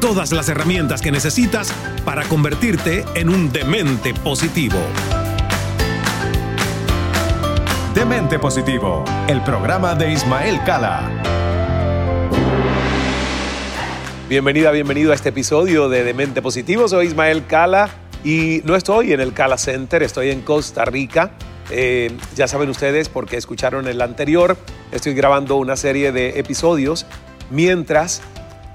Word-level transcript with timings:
Todas 0.00 0.30
las 0.30 0.48
herramientas 0.48 1.02
que 1.02 1.10
necesitas 1.10 1.72
para 2.04 2.22
convertirte 2.22 3.04
en 3.16 3.28
un 3.28 3.50
demente 3.50 4.14
positivo. 4.14 4.78
Demente 7.96 8.38
Positivo, 8.38 9.04
el 9.26 9.42
programa 9.42 9.96
de 9.96 10.12
Ismael 10.12 10.62
Cala. 10.64 11.10
Bienvenida, 14.28 14.70
bienvenido 14.70 15.10
a 15.10 15.16
este 15.16 15.30
episodio 15.30 15.88
de 15.88 16.04
Demente 16.04 16.42
Positivo. 16.42 16.86
Soy 16.86 17.06
Ismael 17.06 17.44
Cala 17.46 17.90
y 18.22 18.62
no 18.64 18.76
estoy 18.76 19.12
en 19.12 19.20
el 19.20 19.32
Cala 19.32 19.58
Center, 19.58 20.04
estoy 20.04 20.30
en 20.30 20.42
Costa 20.42 20.84
Rica. 20.84 21.32
Eh, 21.70 22.16
ya 22.36 22.46
saben 22.46 22.68
ustedes, 22.68 23.08
porque 23.08 23.36
escucharon 23.36 23.88
el 23.88 24.00
anterior, 24.00 24.56
estoy 24.92 25.14
grabando 25.14 25.56
una 25.56 25.74
serie 25.74 26.12
de 26.12 26.38
episodios 26.38 27.04
mientras 27.50 28.22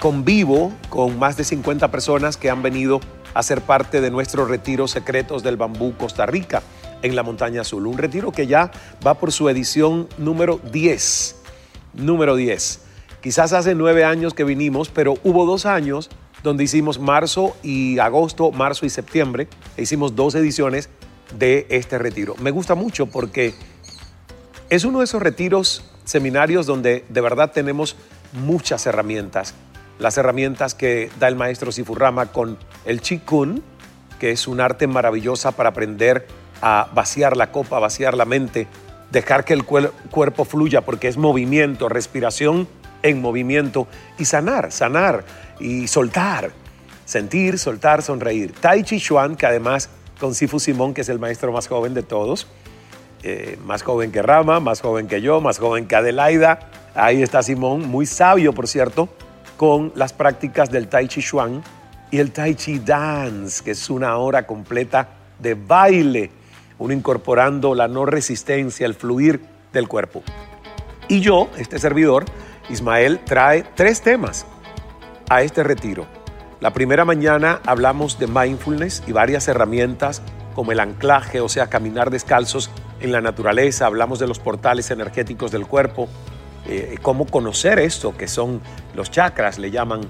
convivo 0.03 0.73
con 0.89 1.17
más 1.17 1.37
de 1.37 1.45
50 1.45 1.89
personas 1.89 2.35
que 2.35 2.49
han 2.49 2.61
venido 2.61 2.99
a 3.33 3.41
ser 3.41 3.61
parte 3.61 4.01
de 4.01 4.11
nuestros 4.11 4.49
retiros 4.49 4.91
secretos 4.91 5.43
del 5.43 5.55
bambú 5.55 5.95
Costa 5.95 6.25
Rica 6.25 6.61
en 7.03 7.15
la 7.15 7.23
Montaña 7.23 7.61
Azul. 7.61 7.87
Un 7.87 7.97
retiro 7.97 8.33
que 8.33 8.45
ya 8.45 8.69
va 9.07 9.13
por 9.13 9.31
su 9.31 9.47
edición 9.47 10.09
número 10.17 10.59
10. 10.73 11.37
Número 11.93 12.35
10. 12.35 12.81
Quizás 13.21 13.53
hace 13.53 13.75
nueve 13.75 14.03
años 14.03 14.33
que 14.33 14.43
vinimos, 14.43 14.89
pero 14.89 15.13
hubo 15.23 15.45
dos 15.45 15.65
años 15.65 16.09
donde 16.43 16.65
hicimos 16.65 16.99
marzo 16.99 17.55
y 17.63 17.97
agosto, 17.99 18.51
marzo 18.51 18.85
y 18.85 18.89
septiembre. 18.89 19.47
E 19.77 19.83
hicimos 19.83 20.17
dos 20.17 20.35
ediciones 20.35 20.89
de 21.39 21.65
este 21.69 21.97
retiro. 21.97 22.35
Me 22.41 22.51
gusta 22.51 22.75
mucho 22.75 23.05
porque 23.05 23.53
es 24.69 24.83
uno 24.83 24.99
de 24.99 25.05
esos 25.05 25.21
retiros, 25.21 25.85
seminarios 26.03 26.65
donde 26.65 27.05
de 27.07 27.21
verdad 27.21 27.53
tenemos 27.53 27.95
muchas 28.33 28.85
herramientas. 28.85 29.55
Las 30.03 30.17
herramientas 30.17 30.75
que 30.75 31.09
da 31.17 31.29
el 31.29 31.37
maestro 31.37 31.71
Sifurrama 31.71 32.25
con 32.25 32.57
el 32.83 32.99
Chikun, 32.99 33.63
que 34.19 34.31
es 34.31 34.49
un 34.49 34.59
arte 34.59 34.85
maravillosa 34.85 35.53
para 35.53 35.69
aprender 35.69 36.27
a 36.61 36.89
vaciar 36.93 37.37
la 37.37 37.53
copa, 37.53 37.79
vaciar 37.79 38.17
la 38.17 38.25
mente, 38.25 38.67
dejar 39.13 39.45
que 39.45 39.53
el 39.53 39.63
cuerpo 39.63 40.43
fluya 40.43 40.81
porque 40.81 41.07
es 41.07 41.15
movimiento, 41.15 41.87
respiración 41.87 42.67
en 43.01 43.21
movimiento 43.21 43.87
y 44.19 44.25
sanar, 44.25 44.73
sanar 44.73 45.23
y 45.61 45.87
soltar, 45.87 46.51
sentir, 47.05 47.57
soltar, 47.57 48.01
sonreír. 48.01 48.51
Tai 48.59 48.83
Chi 48.83 48.99
Chuan, 48.99 49.37
que 49.37 49.45
además 49.45 49.89
con 50.19 50.35
Sifu 50.35 50.59
Simón, 50.59 50.93
que 50.93 50.99
es 50.99 51.07
el 51.07 51.19
maestro 51.19 51.53
más 51.53 51.69
joven 51.69 51.93
de 51.93 52.03
todos, 52.03 52.47
eh, 53.23 53.57
más 53.63 53.83
joven 53.83 54.11
que 54.11 54.21
Rama, 54.21 54.59
más 54.59 54.81
joven 54.81 55.07
que 55.07 55.21
yo, 55.21 55.39
más 55.39 55.59
joven 55.59 55.87
que 55.87 55.95
Adelaida. 55.95 56.59
Ahí 56.93 57.23
está 57.23 57.41
Simón, 57.41 57.87
muy 57.87 58.05
sabio, 58.05 58.51
por 58.51 58.67
cierto, 58.67 59.07
con 59.63 59.94
las 59.96 60.12
prácticas 60.12 60.69
del 60.69 60.90
Tai 60.90 61.07
Chi 61.07 61.22
Chuan 61.22 61.63
y 62.12 62.19
el 62.19 62.34
Tai 62.34 62.53
Chi 62.53 62.79
Dance, 62.79 63.63
que 63.63 63.72
es 63.72 63.90
una 63.90 64.18
hora 64.18 64.46
completa 64.46 65.07
de 65.40 65.53
baile 65.53 66.31
uno 66.79 66.94
incorporando 66.94 67.74
la 67.74 67.88
no 67.88 68.06
resistencia, 68.06 68.85
el 68.85 68.94
fluir 68.94 69.40
del 69.72 69.88
cuerpo. 69.88 70.22
Y 71.07 71.22
yo, 71.22 71.50
este 71.57 71.79
servidor, 71.79 72.25
Ismael, 72.69 73.22
trae 73.24 73.63
tres 73.74 74.01
temas 74.01 74.46
a 75.29 75.44
este 75.44 75.63
retiro. 75.63 76.07
La 76.59 76.74
primera 76.74 77.06
mañana 77.06 77.62
hablamos 77.66 78.19
de 78.19 78.28
mindfulness 78.28 79.01
y 79.07 79.13
varias 79.13 79.47
herramientas 79.47 80.22
como 80.56 80.74
el 80.74 80.81
anclaje, 80.81 81.40
o 81.40 81.47
sea, 81.47 81.68
caminar 81.68 82.09
descalzos 82.09 82.69
en 83.00 83.13
la 83.13 83.22
naturaleza, 83.22 83.85
hablamos 83.85 84.19
de 84.19 84.28
los 84.28 84.40
portales 84.40 84.91
energéticos 84.91 85.53
del 85.53 85.68
cuerpo, 85.68 86.09
eh, 86.68 86.97
cómo 87.01 87.25
conocer 87.25 87.79
esto, 87.79 88.16
que 88.16 88.28
son 88.28 88.62
los 88.96 89.12
chakras, 89.12 89.59
le 89.59 89.72
llaman 89.72 90.01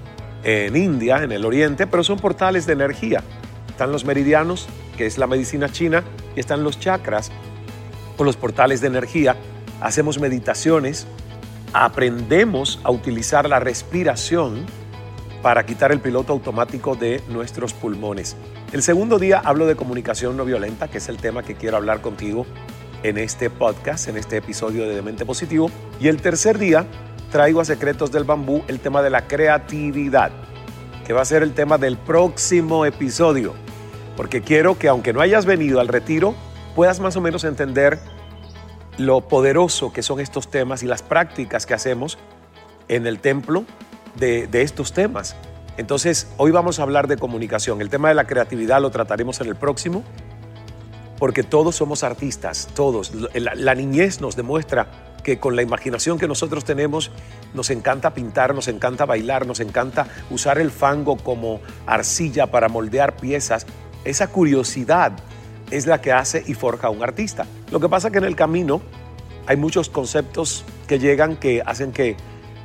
en 0.44 0.76
India, 0.76 1.22
en 1.22 1.32
el 1.32 1.44
Oriente, 1.44 1.86
pero 1.86 2.04
son 2.04 2.18
portales 2.18 2.66
de 2.66 2.74
energía. 2.74 3.22
Están 3.68 3.90
los 3.90 4.04
meridianos, 4.04 4.68
que 4.96 5.06
es 5.06 5.18
la 5.18 5.26
medicina 5.26 5.68
china, 5.68 6.04
y 6.36 6.40
están 6.40 6.62
los 6.62 6.78
chakras 6.78 7.32
o 8.16 8.24
los 8.24 8.36
portales 8.36 8.80
de 8.80 8.86
energía. 8.86 9.36
Hacemos 9.80 10.20
meditaciones, 10.20 11.06
aprendemos 11.72 12.78
a 12.84 12.90
utilizar 12.90 13.48
la 13.48 13.58
respiración 13.58 14.64
para 15.42 15.66
quitar 15.66 15.92
el 15.92 16.00
piloto 16.00 16.32
automático 16.32 16.94
de 16.94 17.20
nuestros 17.28 17.74
pulmones. 17.74 18.36
El 18.72 18.82
segundo 18.82 19.18
día 19.18 19.42
hablo 19.44 19.66
de 19.66 19.76
comunicación 19.76 20.36
no 20.36 20.44
violenta, 20.44 20.88
que 20.88 20.98
es 20.98 21.08
el 21.08 21.16
tema 21.16 21.42
que 21.42 21.54
quiero 21.54 21.76
hablar 21.76 22.00
contigo 22.00 22.46
en 23.04 23.18
este 23.18 23.48
podcast, 23.50 24.08
en 24.08 24.16
este 24.16 24.38
episodio 24.38 24.88
de 24.88 24.96
Demente 24.96 25.24
Positivo. 25.24 25.70
Y 26.00 26.08
el 26.08 26.20
tercer 26.20 26.58
día 26.58 26.84
traigo 27.30 27.60
a 27.60 27.64
Secretos 27.64 28.10
del 28.10 28.24
Bambú 28.24 28.64
el 28.66 28.80
tema 28.80 29.00
de 29.02 29.10
la 29.10 29.28
creatividad, 29.28 30.32
que 31.06 31.12
va 31.12 31.20
a 31.22 31.24
ser 31.24 31.44
el 31.44 31.54
tema 31.54 31.78
del 31.78 31.96
próximo 31.96 32.84
episodio 32.84 33.54
porque 34.16 34.42
quiero 34.42 34.78
que 34.78 34.88
aunque 34.88 35.12
no 35.12 35.20
hayas 35.20 35.46
venido 35.46 35.80
al 35.80 35.88
retiro, 35.88 36.34
puedas 36.74 37.00
más 37.00 37.16
o 37.16 37.20
menos 37.20 37.44
entender 37.44 37.98
lo 38.98 39.22
poderoso 39.22 39.92
que 39.92 40.02
son 40.02 40.20
estos 40.20 40.48
temas 40.48 40.82
y 40.82 40.86
las 40.86 41.02
prácticas 41.02 41.66
que 41.66 41.74
hacemos 41.74 42.18
en 42.88 43.06
el 43.06 43.18
templo 43.18 43.64
de, 44.16 44.48
estos 44.52 44.92
temas. 44.92 45.34
Entonces, 45.76 46.28
hoy 46.36 46.52
vamos 46.52 46.78
a 46.78 46.84
hablar 46.84 47.08
de 47.08 47.16
comunicación. 47.16 47.80
El 47.80 47.90
tema 47.90 48.08
de 48.08 48.14
la 48.14 48.26
creatividad 48.26 48.80
lo 48.80 48.90
trataremos 48.90 49.40
en 49.40 49.48
el 49.48 49.56
próximo, 49.56 50.04
porque 51.18 51.42
todos 51.42 51.76
somos 51.76 52.02
artistas, 52.02 52.68
todos. 52.74 53.12
La, 53.34 53.74
niñez 53.74 54.20
nos 54.20 54.36
demuestra 54.36 54.86
que 55.22 55.38
con 55.38 55.56
la 55.56 55.62
imaginación 55.62 56.18
que 56.18 56.28
nosotros 56.28 56.64
tenemos 56.64 57.10
nos 57.54 57.70
encanta 57.70 58.12
pintar, 58.12 58.54
nos 58.54 58.68
encanta 58.68 59.06
bailar, 59.06 59.46
nos 59.46 59.60
encanta 59.60 60.06
usar 60.30 60.58
el 60.58 60.70
fango 60.70 61.16
como 61.16 61.60
arcilla 61.86 62.48
para 62.48 62.68
moldear 62.68 63.16
piezas. 63.16 63.66
Esa 64.04 64.28
curiosidad 64.28 65.12
es 65.70 65.86
la 65.86 66.00
que 66.00 66.12
hace 66.12 66.42
y 66.46 66.54
forja 66.54 66.90
un 66.90 67.02
artista. 67.02 67.46
Lo 67.70 67.80
que 67.80 67.88
pasa 67.88 68.08
es 68.08 68.12
que 68.12 68.18
en 68.18 68.24
el 68.24 68.36
camino 68.36 68.82
hay 69.46 69.56
muchos 69.56 69.88
conceptos 69.88 70.64
que 70.86 70.98
llegan 70.98 71.36
que 71.36 71.62
hacen 71.64 71.92
que 71.92 72.16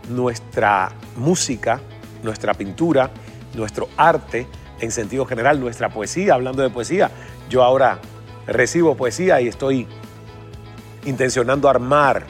nuestra 0.09 0.91
música, 1.15 1.81
nuestra 2.23 2.53
pintura, 2.53 3.11
nuestro 3.53 3.87
arte, 3.95 4.47
en 4.81 4.91
sentido 4.91 5.25
general, 5.25 5.59
nuestra 5.59 5.89
poesía, 5.89 6.33
hablando 6.33 6.61
de 6.61 6.69
poesía, 6.69 7.11
yo 7.49 7.63
ahora 7.63 7.99
recibo 8.49 8.95
poesía 8.95 9.41
y 9.41 9.47
estoy 9.47 9.87
intencionando 11.05 11.69
armar, 11.69 12.25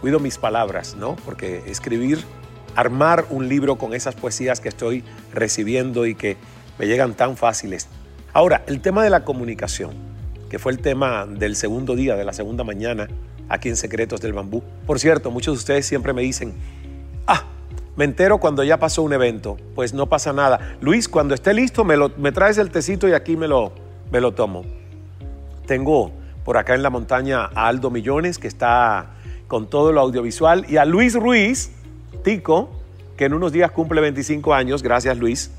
cuido 0.00 0.20
mis 0.20 0.38
palabras, 0.38 0.96
¿no? 0.96 1.16
Porque 1.24 1.62
escribir, 1.66 2.24
armar 2.76 3.26
un 3.30 3.48
libro 3.48 3.76
con 3.76 3.94
esas 3.94 4.14
poesías 4.14 4.60
que 4.60 4.68
estoy 4.68 5.04
recibiendo 5.32 6.06
y 6.06 6.14
que 6.14 6.36
me 6.78 6.86
llegan 6.86 7.14
tan 7.14 7.36
fáciles. 7.36 7.88
Ahora, 8.32 8.64
el 8.66 8.80
tema 8.80 9.02
de 9.02 9.10
la 9.10 9.24
comunicación, 9.24 9.92
que 10.50 10.58
fue 10.58 10.72
el 10.72 10.78
tema 10.78 11.26
del 11.26 11.56
segundo 11.56 11.96
día, 11.96 12.16
de 12.16 12.24
la 12.24 12.32
segunda 12.32 12.64
mañana, 12.64 13.08
aquí 13.48 13.68
en 13.68 13.76
Secretos 13.76 14.20
del 14.20 14.32
Bambú. 14.32 14.62
Por 14.86 14.98
cierto, 14.98 15.30
muchos 15.30 15.54
de 15.54 15.58
ustedes 15.58 15.86
siempre 15.86 16.12
me 16.12 16.22
dicen, 16.22 16.54
ah, 17.26 17.44
me 17.96 18.04
entero 18.04 18.38
cuando 18.38 18.64
ya 18.64 18.78
pasó 18.78 19.02
un 19.02 19.12
evento. 19.12 19.56
Pues 19.74 19.94
no 19.94 20.08
pasa 20.08 20.32
nada. 20.32 20.76
Luis, 20.80 21.08
cuando 21.08 21.34
esté 21.34 21.54
listo, 21.54 21.84
me, 21.84 21.96
lo, 21.96 22.10
me 22.16 22.32
traes 22.32 22.58
el 22.58 22.70
tecito 22.70 23.08
y 23.08 23.12
aquí 23.12 23.36
me 23.36 23.46
lo, 23.46 23.72
me 24.10 24.20
lo 24.20 24.32
tomo. 24.32 24.64
Tengo 25.66 26.12
por 26.44 26.56
acá 26.56 26.74
en 26.74 26.82
la 26.82 26.90
montaña 26.90 27.44
a 27.54 27.68
Aldo 27.68 27.90
Millones, 27.90 28.38
que 28.38 28.48
está 28.48 29.14
con 29.48 29.68
todo 29.68 29.92
lo 29.92 30.00
audiovisual, 30.00 30.66
y 30.68 30.76
a 30.76 30.84
Luis 30.84 31.14
Ruiz, 31.14 31.70
Tico, 32.22 32.70
que 33.16 33.24
en 33.26 33.34
unos 33.34 33.52
días 33.52 33.70
cumple 33.70 34.00
25 34.00 34.54
años. 34.54 34.82
Gracias, 34.82 35.16
Luis. 35.16 35.50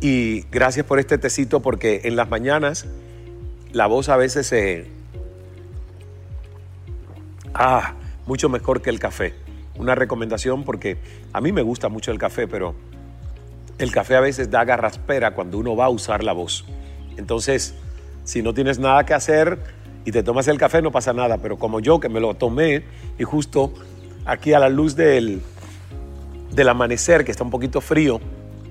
Y 0.00 0.42
gracias 0.50 0.86
por 0.86 0.98
este 0.98 1.18
tecito, 1.18 1.60
porque 1.60 2.02
en 2.04 2.16
las 2.16 2.28
mañanas 2.28 2.86
la 3.72 3.86
voz 3.86 4.08
a 4.08 4.16
veces 4.16 4.46
se. 4.46 4.86
Ah, 7.54 7.94
mucho 8.26 8.48
mejor 8.48 8.82
que 8.82 8.90
el 8.90 8.98
café. 8.98 9.34
Una 9.76 9.94
recomendación 9.94 10.64
porque 10.64 10.98
a 11.32 11.40
mí 11.40 11.52
me 11.52 11.62
gusta 11.62 11.88
mucho 11.88 12.12
el 12.12 12.18
café, 12.18 12.46
pero 12.46 12.74
el 13.78 13.90
café 13.90 14.16
a 14.16 14.20
veces 14.20 14.50
da 14.50 14.64
garraspera 14.64 15.34
cuando 15.34 15.58
uno 15.58 15.74
va 15.74 15.86
a 15.86 15.88
usar 15.88 16.22
la 16.22 16.32
voz. 16.32 16.64
Entonces, 17.16 17.74
si 18.24 18.42
no 18.42 18.54
tienes 18.54 18.78
nada 18.78 19.04
que 19.04 19.14
hacer 19.14 19.58
y 20.04 20.12
te 20.12 20.22
tomas 20.22 20.48
el 20.48 20.58
café, 20.58 20.82
no 20.82 20.90
pasa 20.90 21.12
nada. 21.12 21.38
Pero 21.38 21.58
como 21.58 21.80
yo 21.80 22.00
que 22.00 22.08
me 22.08 22.20
lo 22.20 22.34
tomé 22.34 22.84
y 23.18 23.24
justo 23.24 23.72
aquí 24.24 24.52
a 24.52 24.58
la 24.58 24.68
luz 24.68 24.96
del, 24.96 25.42
del 26.52 26.68
amanecer, 26.68 27.24
que 27.24 27.30
está 27.30 27.44
un 27.44 27.50
poquito 27.50 27.80
frío, 27.80 28.20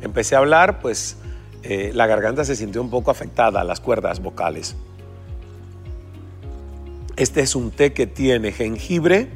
empecé 0.01 0.35
a 0.35 0.39
hablar, 0.39 0.79
pues 0.79 1.17
eh, 1.63 1.91
la 1.93 2.07
garganta 2.07 2.43
se 2.43 2.55
sintió 2.55 2.81
un 2.81 2.89
poco 2.89 3.11
afectada, 3.11 3.63
las 3.63 3.79
cuerdas 3.79 4.21
vocales. 4.21 4.75
Este 7.17 7.41
es 7.41 7.55
un 7.55 7.71
té 7.71 7.93
que 7.93 8.07
tiene 8.07 8.51
jengibre 8.51 9.29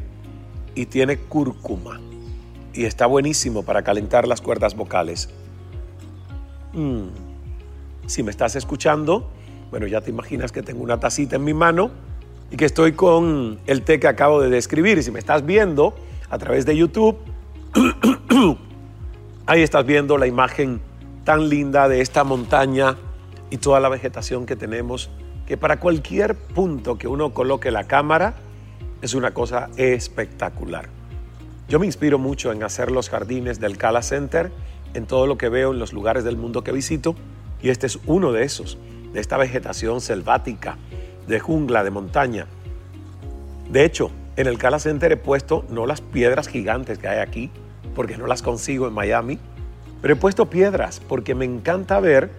y 0.74 0.88
tiene 0.88 1.18
cúrcuma. 1.18 2.00
Y 2.74 2.86
está 2.86 3.06
buenísimo 3.06 3.64
para 3.64 3.84
calentar 3.84 4.28
las 4.28 4.42
cuerdas 4.42 4.76
vocales. 4.76 5.30
Mm. 6.74 7.08
Si 8.08 8.22
me 8.22 8.32
estás 8.32 8.56
escuchando, 8.56 9.30
bueno, 9.76 9.88
ya 9.88 10.00
te 10.00 10.10
imaginas 10.10 10.54
que 10.54 10.64
tengo 10.64 10.82
una 10.82 11.02
tacita 11.02 11.36
en 11.36 11.44
mi 11.44 11.54
mano 11.54 11.92
y 12.50 12.56
que 12.56 12.64
estoy 12.64 12.94
con 12.94 13.60
el 13.68 13.82
té 13.82 14.00
que 14.00 14.08
acabo 14.08 14.40
de 14.40 14.50
describir. 14.50 14.98
Y 14.98 15.04
si 15.04 15.12
me 15.12 15.20
estás 15.20 15.46
viendo 15.46 15.94
a 16.30 16.38
través 16.38 16.66
de 16.66 16.78
YouTube, 16.78 17.18
ahí 19.46 19.62
estás 19.62 19.86
viendo 19.86 20.18
la 20.18 20.28
imagen 20.28 20.80
tan 21.26 21.50
linda 21.50 21.90
de 21.90 22.00
esta 22.00 22.24
montaña 22.24 22.96
y 23.50 23.58
toda 23.58 23.82
la 23.82 23.90
vegetación 23.90 24.46
que 24.46 24.56
tenemos, 24.56 25.10
que 25.46 25.58
para 25.58 25.82
cualquier 25.82 26.36
punto 26.36 26.98
que 26.98 27.10
uno 27.10 27.34
coloque 27.34 27.70
la 27.70 27.84
cámara 27.84 28.36
es 29.02 29.14
una 29.14 29.34
cosa 29.34 29.70
espectacular. 29.76 30.88
Yo 31.68 31.80
me 31.80 31.86
inspiro 31.86 32.18
mucho 32.18 32.54
en 32.54 32.64
hacer 32.64 32.92
los 32.92 33.10
jardines 33.10 33.60
del 33.60 33.78
Cala 33.78 34.04
Center, 34.04 34.54
en 34.94 35.06
todo 35.06 35.28
lo 35.28 35.38
que 35.38 35.50
veo 35.50 35.74
en 35.74 35.80
los 35.80 35.92
lugares 35.92 36.24
del 36.24 36.38
mundo 36.38 36.64
que 36.64 36.72
visito, 36.72 37.14
y 37.62 37.72
este 37.72 37.88
es 37.88 38.00
uno 38.06 38.32
de 38.32 38.44
esos, 38.44 38.78
de 39.16 39.22
esta 39.22 39.38
vegetación 39.38 40.02
selvática, 40.02 40.78
de 41.28 41.40
jungla, 41.40 41.84
de 41.84 41.90
montaña. 41.90 42.48
De 43.72 43.86
hecho, 43.86 44.12
en 44.36 44.46
el 44.46 44.58
Cala 44.58 44.78
Center 44.78 45.12
he 45.12 45.18
puesto 45.18 45.66
no 45.70 45.88
las 45.88 46.02
piedras 46.02 46.50
gigantes 46.50 47.00
que 47.00 47.08
hay 47.08 47.20
aquí, 47.20 47.50
porque 47.96 48.18
no 48.18 48.28
las 48.28 48.42
consigo 48.42 48.88
en 48.88 48.94
Miami, 48.94 49.40
pero 50.02 50.14
he 50.14 50.18
puesto 50.18 50.50
piedras 50.50 51.00
porque 51.00 51.34
me 51.34 51.46
encanta 51.46 52.00
ver 52.02 52.30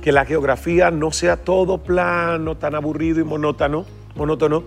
que 0.00 0.12
la 0.12 0.24
geografía 0.24 0.90
no 0.90 1.12
sea 1.12 1.36
todo 1.36 1.78
plano, 1.78 2.56
tan 2.56 2.74
aburrido 2.74 3.20
y 3.20 3.24
monótono, 3.24 3.84
monótono 4.16 4.64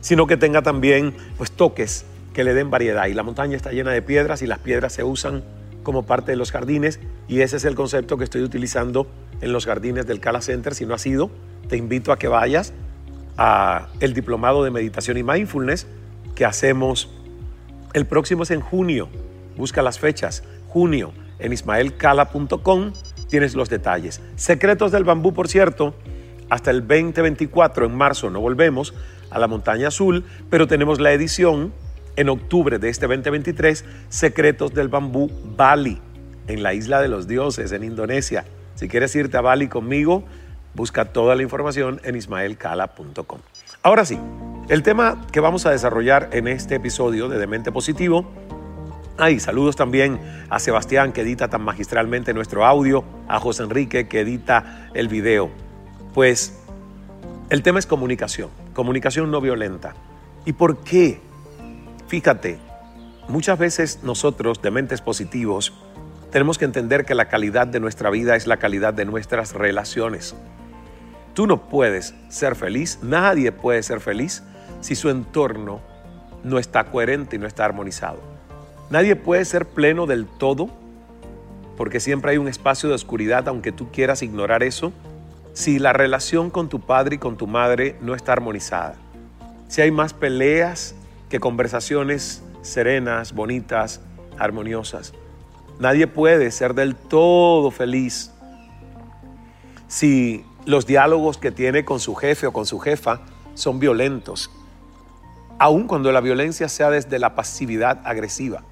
sino 0.00 0.26
que 0.26 0.36
tenga 0.36 0.62
también 0.62 1.12
pues, 1.36 1.50
toques 1.50 2.06
que 2.32 2.44
le 2.44 2.54
den 2.54 2.70
variedad. 2.70 3.06
Y 3.06 3.14
la 3.14 3.22
montaña 3.22 3.56
está 3.56 3.72
llena 3.72 3.90
de 3.90 4.00
piedras 4.00 4.40
y 4.40 4.46
las 4.46 4.60
piedras 4.60 4.94
se 4.94 5.04
usan 5.04 5.42
como 5.88 6.02
parte 6.02 6.32
de 6.32 6.36
los 6.36 6.52
jardines 6.52 7.00
y 7.28 7.40
ese 7.40 7.56
es 7.56 7.64
el 7.64 7.74
concepto 7.74 8.18
que 8.18 8.24
estoy 8.24 8.42
utilizando 8.42 9.06
en 9.40 9.54
los 9.54 9.64
jardines 9.64 10.06
del 10.06 10.20
Cala 10.20 10.42
Center. 10.42 10.74
Si 10.74 10.84
no 10.84 10.92
has 10.92 11.06
ido, 11.06 11.30
te 11.66 11.78
invito 11.78 12.12
a 12.12 12.18
que 12.18 12.28
vayas 12.28 12.74
a 13.38 13.88
el 13.98 14.12
diplomado 14.12 14.62
de 14.64 14.70
meditación 14.70 15.16
y 15.16 15.22
mindfulness 15.22 15.86
que 16.34 16.44
hacemos 16.44 17.08
el 17.94 18.04
próximo 18.04 18.42
es 18.42 18.50
en 18.50 18.60
junio. 18.60 19.08
Busca 19.56 19.80
las 19.80 19.98
fechas. 19.98 20.44
Junio 20.66 21.14
en 21.38 21.54
ismaelcala.com 21.54 22.92
tienes 23.30 23.54
los 23.54 23.70
detalles. 23.70 24.20
Secretos 24.36 24.92
del 24.92 25.04
bambú, 25.04 25.32
por 25.32 25.48
cierto, 25.48 25.94
hasta 26.50 26.70
el 26.70 26.86
2024 26.86 27.86
en 27.86 27.96
marzo 27.96 28.28
no 28.28 28.42
volvemos 28.42 28.92
a 29.30 29.38
la 29.38 29.48
montaña 29.48 29.88
azul, 29.88 30.26
pero 30.50 30.66
tenemos 30.66 31.00
la 31.00 31.12
edición 31.14 31.72
en 32.18 32.28
octubre 32.28 32.80
de 32.80 32.88
este 32.88 33.06
2023, 33.06 33.84
Secretos 34.08 34.74
del 34.74 34.88
Bambú 34.88 35.30
Bali, 35.56 36.00
en 36.48 36.64
la 36.64 36.74
isla 36.74 37.00
de 37.00 37.06
los 37.06 37.28
dioses, 37.28 37.70
en 37.70 37.84
Indonesia. 37.84 38.44
Si 38.74 38.88
quieres 38.88 39.14
irte 39.14 39.36
a 39.36 39.40
Bali 39.40 39.68
conmigo, 39.68 40.24
busca 40.74 41.04
toda 41.04 41.36
la 41.36 41.44
información 41.44 42.00
en 42.02 42.16
ismaelcala.com. 42.16 43.38
Ahora 43.84 44.04
sí, 44.04 44.18
el 44.68 44.82
tema 44.82 45.26
que 45.30 45.38
vamos 45.38 45.64
a 45.66 45.70
desarrollar 45.70 46.30
en 46.32 46.48
este 46.48 46.74
episodio 46.74 47.28
de 47.28 47.38
Demente 47.38 47.70
Positivo. 47.70 48.28
Ay, 49.16 49.38
saludos 49.38 49.76
también 49.76 50.18
a 50.50 50.58
Sebastián 50.58 51.12
que 51.12 51.20
edita 51.20 51.46
tan 51.46 51.62
magistralmente 51.62 52.34
nuestro 52.34 52.66
audio, 52.66 53.04
a 53.28 53.38
José 53.38 53.62
Enrique 53.62 54.08
que 54.08 54.20
edita 54.20 54.90
el 54.92 55.06
video. 55.06 55.50
Pues 56.14 56.58
el 57.48 57.62
tema 57.62 57.78
es 57.78 57.86
comunicación, 57.86 58.50
comunicación 58.74 59.30
no 59.30 59.40
violenta. 59.40 59.94
¿Y 60.44 60.54
por 60.54 60.78
qué? 60.82 61.27
Fíjate, 62.08 62.58
muchas 63.28 63.58
veces 63.58 64.00
nosotros, 64.02 64.62
de 64.62 64.70
mentes 64.70 65.02
positivos, 65.02 65.74
tenemos 66.30 66.56
que 66.56 66.64
entender 66.64 67.04
que 67.04 67.14
la 67.14 67.28
calidad 67.28 67.66
de 67.66 67.80
nuestra 67.80 68.08
vida 68.08 68.34
es 68.34 68.46
la 68.46 68.56
calidad 68.56 68.94
de 68.94 69.04
nuestras 69.04 69.52
relaciones. 69.52 70.34
Tú 71.34 71.46
no 71.46 71.68
puedes 71.68 72.14
ser 72.30 72.56
feliz, 72.56 72.98
nadie 73.02 73.52
puede 73.52 73.82
ser 73.82 74.00
feliz 74.00 74.42
si 74.80 74.94
su 74.94 75.10
entorno 75.10 75.80
no 76.42 76.58
está 76.58 76.84
coherente 76.84 77.36
y 77.36 77.38
no 77.38 77.46
está 77.46 77.66
armonizado. 77.66 78.20
Nadie 78.88 79.14
puede 79.14 79.44
ser 79.44 79.66
pleno 79.66 80.06
del 80.06 80.26
todo 80.26 80.70
porque 81.76 82.00
siempre 82.00 82.30
hay 82.30 82.38
un 82.38 82.48
espacio 82.48 82.88
de 82.88 82.94
oscuridad, 82.94 83.46
aunque 83.48 83.70
tú 83.70 83.92
quieras 83.92 84.22
ignorar 84.22 84.62
eso, 84.62 84.94
si 85.52 85.78
la 85.78 85.92
relación 85.92 86.48
con 86.48 86.70
tu 86.70 86.80
padre 86.80 87.16
y 87.16 87.18
con 87.18 87.36
tu 87.36 87.46
madre 87.46 87.96
no 88.00 88.14
está 88.14 88.32
armonizada, 88.32 88.94
si 89.68 89.82
hay 89.82 89.90
más 89.90 90.14
peleas 90.14 90.94
que 91.28 91.40
conversaciones 91.40 92.42
serenas, 92.62 93.32
bonitas, 93.32 94.00
armoniosas. 94.38 95.12
Nadie 95.78 96.06
puede 96.06 96.50
ser 96.50 96.74
del 96.74 96.94
todo 96.94 97.70
feliz 97.70 98.32
si 99.86 100.44
los 100.66 100.86
diálogos 100.86 101.38
que 101.38 101.50
tiene 101.50 101.84
con 101.84 102.00
su 102.00 102.14
jefe 102.14 102.46
o 102.46 102.52
con 102.52 102.66
su 102.66 102.78
jefa 102.78 103.20
son 103.54 103.78
violentos, 103.78 104.50
aun 105.58 105.86
cuando 105.86 106.12
la 106.12 106.20
violencia 106.20 106.68
sea 106.68 106.90
desde 106.90 107.18
la 107.18 107.34
pasividad 107.34 108.00
agresiva. 108.04 108.62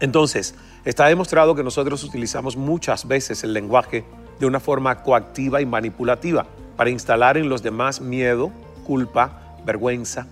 Entonces, 0.00 0.54
está 0.84 1.06
demostrado 1.06 1.54
que 1.54 1.62
nosotros 1.62 2.02
utilizamos 2.04 2.56
muchas 2.56 3.06
veces 3.06 3.44
el 3.44 3.52
lenguaje 3.52 4.04
de 4.38 4.46
una 4.46 4.60
forma 4.60 5.02
coactiva 5.02 5.60
y 5.60 5.66
manipulativa 5.66 6.46
para 6.76 6.90
instalar 6.90 7.36
en 7.36 7.48
los 7.48 7.62
demás 7.62 8.00
miedo, 8.00 8.50
culpa, 8.86 9.56
vergüenza, 9.64 10.26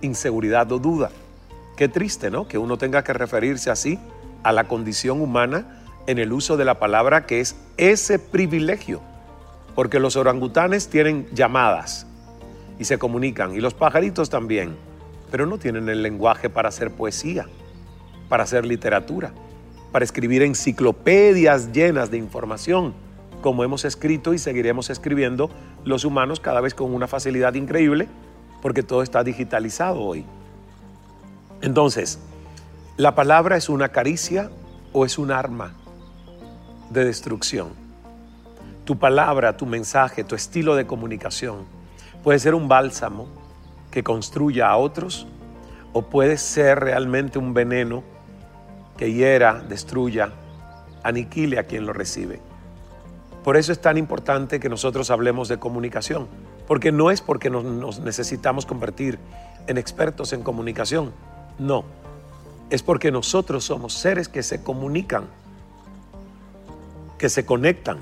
inseguridad 0.00 0.70
o 0.72 0.78
duda. 0.78 1.10
Qué 1.76 1.88
triste, 1.88 2.30
¿no? 2.30 2.46
Que 2.46 2.58
uno 2.58 2.78
tenga 2.78 3.02
que 3.04 3.12
referirse 3.12 3.70
así 3.70 3.98
a 4.42 4.52
la 4.52 4.64
condición 4.64 5.20
humana 5.20 5.82
en 6.06 6.18
el 6.18 6.32
uso 6.32 6.56
de 6.56 6.64
la 6.64 6.78
palabra 6.78 7.26
que 7.26 7.40
es 7.40 7.56
ese 7.76 8.18
privilegio. 8.18 9.00
Porque 9.74 10.00
los 10.00 10.16
orangutanes 10.16 10.88
tienen 10.88 11.26
llamadas 11.32 12.06
y 12.78 12.84
se 12.84 12.98
comunican, 12.98 13.54
y 13.54 13.60
los 13.60 13.74
pajaritos 13.74 14.30
también. 14.30 14.76
pero 15.30 15.46
no 15.46 15.58
tienen 15.58 15.88
el 15.88 16.02
lenguaje 16.02 16.50
para 16.50 16.68
hacer 16.68 16.90
poesía, 16.90 17.46
para 18.28 18.44
hacer 18.44 18.66
literatura, 18.66 19.32
para 19.92 20.04
escribir 20.04 20.42
enciclopedias 20.42 21.72
llenas 21.72 22.10
de 22.10 22.18
información, 22.18 22.94
como 23.40 23.64
hemos 23.64 23.84
escrito 23.84 24.34
y 24.34 24.38
seguiremos 24.38 24.90
escribiendo 24.90 25.50
los 25.84 26.04
humanos 26.04 26.40
cada 26.40 26.60
vez 26.60 26.74
con 26.74 26.92
una 26.92 27.06
facilidad 27.06 27.54
increíble, 27.54 28.08
porque 28.62 28.82
todo 28.82 29.02
está 29.02 29.22
digitalizado 29.24 30.00
hoy. 30.00 30.24
Entonces, 31.62 32.18
¿la 32.96 33.14
palabra 33.14 33.56
es 33.56 33.68
una 33.68 33.90
caricia 33.90 34.50
o 34.92 35.04
es 35.04 35.18
un 35.18 35.30
arma 35.30 35.74
de 36.90 37.04
destrucción? 37.04 37.68
Tu 38.84 38.98
palabra, 38.98 39.56
tu 39.56 39.66
mensaje, 39.66 40.24
tu 40.24 40.34
estilo 40.34 40.74
de 40.74 40.86
comunicación 40.86 41.64
puede 42.22 42.38
ser 42.38 42.54
un 42.54 42.68
bálsamo 42.68 43.28
que 43.90 44.02
construya 44.02 44.68
a 44.68 44.76
otros 44.76 45.26
o 45.92 46.02
puede 46.02 46.36
ser 46.36 46.80
realmente 46.80 47.38
un 47.38 47.54
veneno 47.54 48.02
que 48.96 49.12
hiera, 49.12 49.54
destruya, 49.54 50.32
aniquile 51.02 51.58
a 51.58 51.64
quien 51.64 51.86
lo 51.86 51.92
recibe. 51.92 52.40
Por 53.44 53.56
eso 53.56 53.72
es 53.72 53.80
tan 53.80 53.96
importante 53.96 54.60
que 54.60 54.68
nosotros 54.68 55.10
hablemos 55.10 55.48
de 55.48 55.58
comunicación, 55.58 56.28
porque 56.70 56.92
no 56.92 57.10
es 57.10 57.20
porque 57.20 57.50
nos, 57.50 57.98
necesitamos 57.98 58.64
convertir 58.64 59.18
en 59.66 59.76
expertos 59.76 60.32
en 60.32 60.44
comunicación, 60.44 61.12
no, 61.58 61.84
es 62.70 62.84
porque 62.84 63.10
nosotros 63.10 63.64
somos 63.64 63.92
seres 63.92 64.28
que 64.28 64.44
se 64.44 64.62
comunican, 64.62 65.24
que 67.18 67.28
se 67.28 67.44
conectan, 67.44 67.98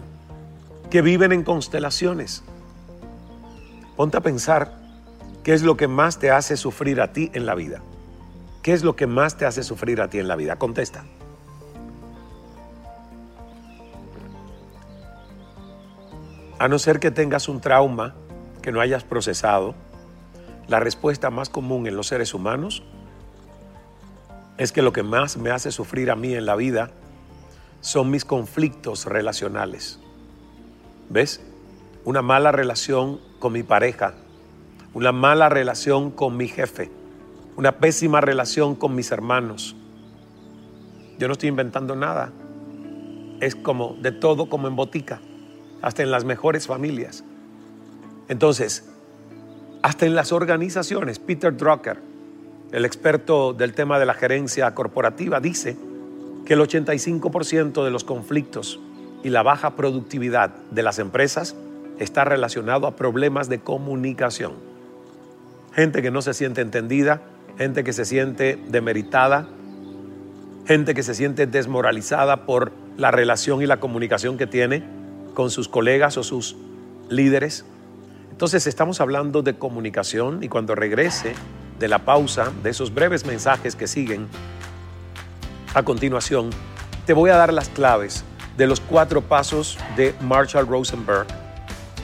que 0.90 1.00
viven 1.00 1.32
en 1.32 1.44
constelaciones. 1.44 2.42
Ponte 3.96 4.18
a 4.18 4.20
pensar 4.20 4.78
qué 5.42 5.54
es 5.54 5.62
lo 5.62 5.78
que 5.78 5.88
más 5.88 6.18
te 6.18 6.30
hace 6.30 6.54
sufrir 6.58 7.00
a 7.00 7.14
ti 7.14 7.30
en 7.32 7.46
la 7.46 7.54
vida. 7.54 7.80
¿Qué 8.60 8.74
es 8.74 8.84
lo 8.84 8.96
que 8.96 9.06
más 9.06 9.38
te 9.38 9.46
hace 9.46 9.62
sufrir 9.62 10.02
a 10.02 10.10
ti 10.10 10.18
en 10.18 10.28
la 10.28 10.36
vida? 10.36 10.56
Contesta. 10.56 11.06
A 16.58 16.68
no 16.68 16.78
ser 16.78 17.00
que 17.00 17.10
tengas 17.10 17.48
un 17.48 17.62
trauma 17.62 18.14
que 18.68 18.72
no 18.72 18.82
hayas 18.82 19.02
procesado, 19.02 19.74
la 20.68 20.78
respuesta 20.78 21.30
más 21.30 21.48
común 21.48 21.86
en 21.86 21.96
los 21.96 22.08
seres 22.08 22.34
humanos 22.34 22.82
es 24.58 24.72
que 24.72 24.82
lo 24.82 24.92
que 24.92 25.02
más 25.02 25.38
me 25.38 25.48
hace 25.48 25.72
sufrir 25.72 26.10
a 26.10 26.16
mí 26.16 26.34
en 26.34 26.44
la 26.44 26.54
vida 26.54 26.90
son 27.80 28.10
mis 28.10 28.26
conflictos 28.26 29.06
relacionales. 29.06 29.98
¿Ves? 31.08 31.40
Una 32.04 32.20
mala 32.20 32.52
relación 32.52 33.22
con 33.38 33.54
mi 33.54 33.62
pareja, 33.62 34.12
una 34.92 35.12
mala 35.12 35.48
relación 35.48 36.10
con 36.10 36.36
mi 36.36 36.46
jefe, 36.46 36.90
una 37.56 37.78
pésima 37.78 38.20
relación 38.20 38.74
con 38.74 38.94
mis 38.94 39.10
hermanos. 39.12 39.76
Yo 41.18 41.26
no 41.26 41.32
estoy 41.32 41.48
inventando 41.48 41.96
nada. 41.96 42.32
Es 43.40 43.54
como 43.54 43.96
de 44.02 44.12
todo 44.12 44.50
como 44.50 44.68
en 44.68 44.76
botica, 44.76 45.22
hasta 45.80 46.02
en 46.02 46.10
las 46.10 46.26
mejores 46.26 46.66
familias. 46.66 47.24
Entonces, 48.28 48.88
hasta 49.82 50.06
en 50.06 50.14
las 50.14 50.32
organizaciones, 50.32 51.18
Peter 51.18 51.56
Drucker, 51.56 51.98
el 52.72 52.84
experto 52.84 53.52
del 53.54 53.74
tema 53.74 53.98
de 53.98 54.06
la 54.06 54.14
gerencia 54.14 54.74
corporativa, 54.74 55.40
dice 55.40 55.76
que 56.44 56.54
el 56.54 56.60
85% 56.60 57.84
de 57.84 57.90
los 57.90 58.04
conflictos 58.04 58.80
y 59.22 59.30
la 59.30 59.42
baja 59.42 59.76
productividad 59.76 60.50
de 60.70 60.82
las 60.82 60.98
empresas 60.98 61.56
está 61.98 62.24
relacionado 62.24 62.86
a 62.86 62.96
problemas 62.96 63.48
de 63.48 63.60
comunicación. 63.60 64.52
Gente 65.72 66.02
que 66.02 66.10
no 66.10 66.22
se 66.22 66.34
siente 66.34 66.60
entendida, 66.60 67.22
gente 67.56 67.84
que 67.84 67.92
se 67.92 68.04
siente 68.04 68.58
demeritada, 68.68 69.48
gente 70.66 70.94
que 70.94 71.02
se 71.02 71.14
siente 71.14 71.46
desmoralizada 71.46 72.46
por 72.46 72.72
la 72.96 73.10
relación 73.10 73.62
y 73.62 73.66
la 73.66 73.80
comunicación 73.80 74.36
que 74.36 74.46
tiene 74.46 74.84
con 75.34 75.50
sus 75.50 75.68
colegas 75.68 76.16
o 76.18 76.22
sus 76.22 76.56
líderes. 77.08 77.64
Entonces 78.38 78.68
estamos 78.68 79.00
hablando 79.00 79.42
de 79.42 79.58
comunicación 79.58 80.44
y 80.44 80.48
cuando 80.48 80.76
regrese 80.76 81.34
de 81.80 81.88
la 81.88 82.04
pausa, 82.04 82.52
de 82.62 82.70
esos 82.70 82.94
breves 82.94 83.26
mensajes 83.26 83.74
que 83.74 83.88
siguen, 83.88 84.28
a 85.74 85.82
continuación, 85.82 86.50
te 87.04 87.14
voy 87.14 87.30
a 87.30 87.36
dar 87.36 87.52
las 87.52 87.68
claves 87.68 88.22
de 88.56 88.68
los 88.68 88.78
cuatro 88.78 89.22
pasos 89.22 89.76
de 89.96 90.14
Marshall 90.20 90.68
Rosenberg, 90.68 91.26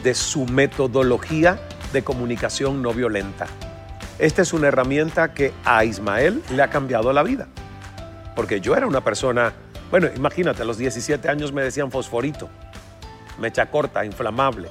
de 0.03 0.13
su 0.13 0.45
metodología 0.47 1.61
de 1.93 2.03
comunicación 2.03 2.83
no 2.83 2.93
violenta. 2.93 3.47
Esta 4.19 4.43
es 4.43 4.53
una 4.53 4.67
herramienta 4.67 5.35
que 5.35 5.53
a 5.65 5.85
Ismael 5.85 6.43
le 6.51 6.63
ha 6.65 6.69
cambiado 6.69 7.13
la 7.13 7.23
vida. 7.23 7.47
Porque 8.35 8.61
yo 8.61 8.75
era 8.75 8.89
una 8.89 9.05
persona, 9.05 9.53
bueno, 9.89 10.09
imagínate, 10.17 10.63
a 10.63 10.65
los 10.65 10.79
17 10.79 11.29
años 11.29 11.53
me 11.53 11.63
decían 11.63 11.93
fosforito, 11.93 12.51
mecha 13.39 13.71
corta, 13.71 14.05
inflamable. 14.05 14.69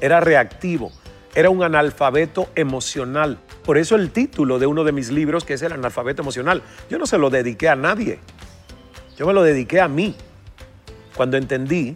Era 0.00 0.20
reactivo, 0.20 0.92
era 1.34 1.50
un 1.50 1.62
analfabeto 1.62 2.48
emocional. 2.54 3.38
Por 3.64 3.78
eso 3.78 3.96
el 3.96 4.10
título 4.10 4.58
de 4.58 4.66
uno 4.66 4.84
de 4.84 4.92
mis 4.92 5.10
libros, 5.10 5.44
que 5.44 5.54
es 5.54 5.62
El 5.62 5.72
analfabeto 5.72 6.22
emocional, 6.22 6.62
yo 6.88 6.98
no 6.98 7.06
se 7.06 7.18
lo 7.18 7.30
dediqué 7.30 7.68
a 7.68 7.76
nadie. 7.76 8.18
Yo 9.16 9.26
me 9.26 9.32
lo 9.32 9.42
dediqué 9.42 9.80
a 9.80 9.88
mí. 9.88 10.16
Cuando 11.14 11.36
entendí 11.36 11.94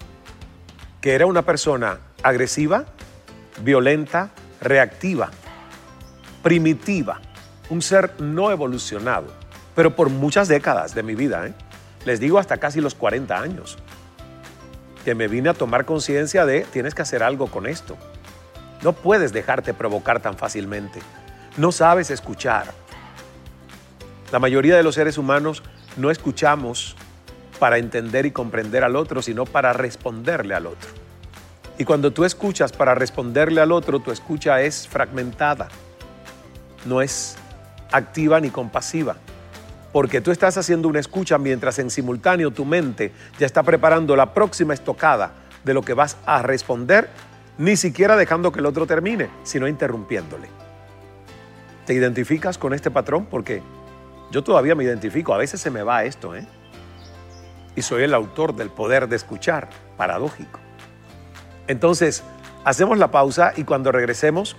que 1.01 1.15
era 1.15 1.27
una 1.27 1.43
persona 1.43 1.99
agresiva, 2.23 2.85
violenta, 3.63 4.31
reactiva, 4.61 5.31
primitiva, 6.43 7.21
un 7.71 7.83
ser 7.83 8.21
no 8.21 8.51
evolucionado, 8.51 9.27
pero 9.75 9.97
por 9.97 10.11
muchas 10.11 10.49
décadas 10.49 10.95
de 10.95 11.03
mi 11.03 11.15
vida, 11.15 11.47
¿eh? 11.47 11.55
les 12.05 12.21
digo 12.21 12.39
hasta 12.39 12.59
casi 12.59 12.81
los 12.81 12.95
40 12.95 13.39
años, 13.39 13.79
que 15.05 15.15
me 15.15 15.29
vine 15.29 15.51
a 15.51 15.55
tomar 15.55 15.85
conciencia 15.85 16.47
de 16.47 16.63
tienes 16.73 16.95
que 16.95 17.03
hacer 17.03 17.23
algo 17.23 17.49
con 17.49 17.67
esto. 17.67 17.97
No 18.83 18.93
puedes 18.93 19.33
dejarte 19.33 19.75
provocar 19.75 20.21
tan 20.21 20.37
fácilmente. 20.37 21.01
No 21.57 21.73
sabes 21.73 22.11
escuchar. 22.11 22.67
La 24.33 24.39
mayoría 24.39 24.77
de 24.77 24.83
los 24.83 24.95
seres 24.95 25.19
humanos 25.19 25.63
no 25.97 26.11
escuchamos 26.11 26.97
para 27.59 27.79
entender 27.79 28.27
y 28.27 28.33
comprender 28.33 28.85
al 28.85 28.97
otro, 28.97 29.23
sino 29.23 29.45
para 29.45 29.73
responderle 29.73 30.55
al 30.55 30.67
otro. 30.67 30.91
Y 31.79 31.85
cuando 31.85 32.13
tú 32.13 32.25
escuchas 32.25 32.73
para 32.73 32.95
responderle 32.95 33.61
al 33.61 33.73
otro, 33.73 34.01
tu 34.01 34.13
escucha 34.13 34.61
es 34.61 34.87
fragmentada, 34.87 35.69
no 36.85 37.03
es 37.03 37.37
activa 37.91 38.41
ni 38.41 38.51
compasiva, 38.51 39.17
porque 39.93 40.21
tú 40.21 40.31
estás 40.31 40.57
haciendo 40.57 40.89
una 40.89 41.01
escucha 41.01 41.39
mientras 41.39 41.79
en 41.79 41.91
simultáneo 41.91 42.51
tu 42.51 42.65
mente 42.65 43.13
ya 43.39 43.47
está 43.47 43.63
preparando 43.63 44.15
la 44.17 44.35
próxima 44.35 44.75
estocada 44.75 45.33
de 45.65 45.75
lo 45.75 45.83
que 45.83 45.95
vas 45.95 46.17
a 46.27 46.43
responder 46.43 47.09
ni 47.59 47.77
siquiera 47.77 48.17
dejando 48.17 48.53
que 48.53 48.61
el 48.61 48.67
otro 48.67 48.87
termine, 48.87 49.31
sino 49.43 49.69
interrumpiéndole. 49.69 50.49
¿Te 51.87 51.95
identificas 51.95 52.59
con 52.59 52.75
este 52.75 52.91
patrón? 52.91 53.27
Porque 53.27 53.63
yo 54.31 54.43
todavía 54.43 54.75
me 54.75 54.85
identifico, 54.85 55.35
a 55.35 55.39
veces 55.39 55.61
se 55.61 55.71
me 55.71 55.83
va 55.83 56.05
esto, 56.05 56.35
¿eh? 56.35 56.47
Y 57.77 57.83
soy 57.83 58.05
el 58.05 58.15
autor 58.15 58.55
del 58.55 58.71
poder 58.71 59.09
de 59.09 59.17
escuchar, 59.17 59.69
paradójico. 59.97 60.61
Entonces, 61.67 62.23
hacemos 62.65 62.99
la 62.99 63.11
pausa 63.11 63.53
y 63.57 63.65
cuando 63.65 63.93
regresemos, 63.93 64.57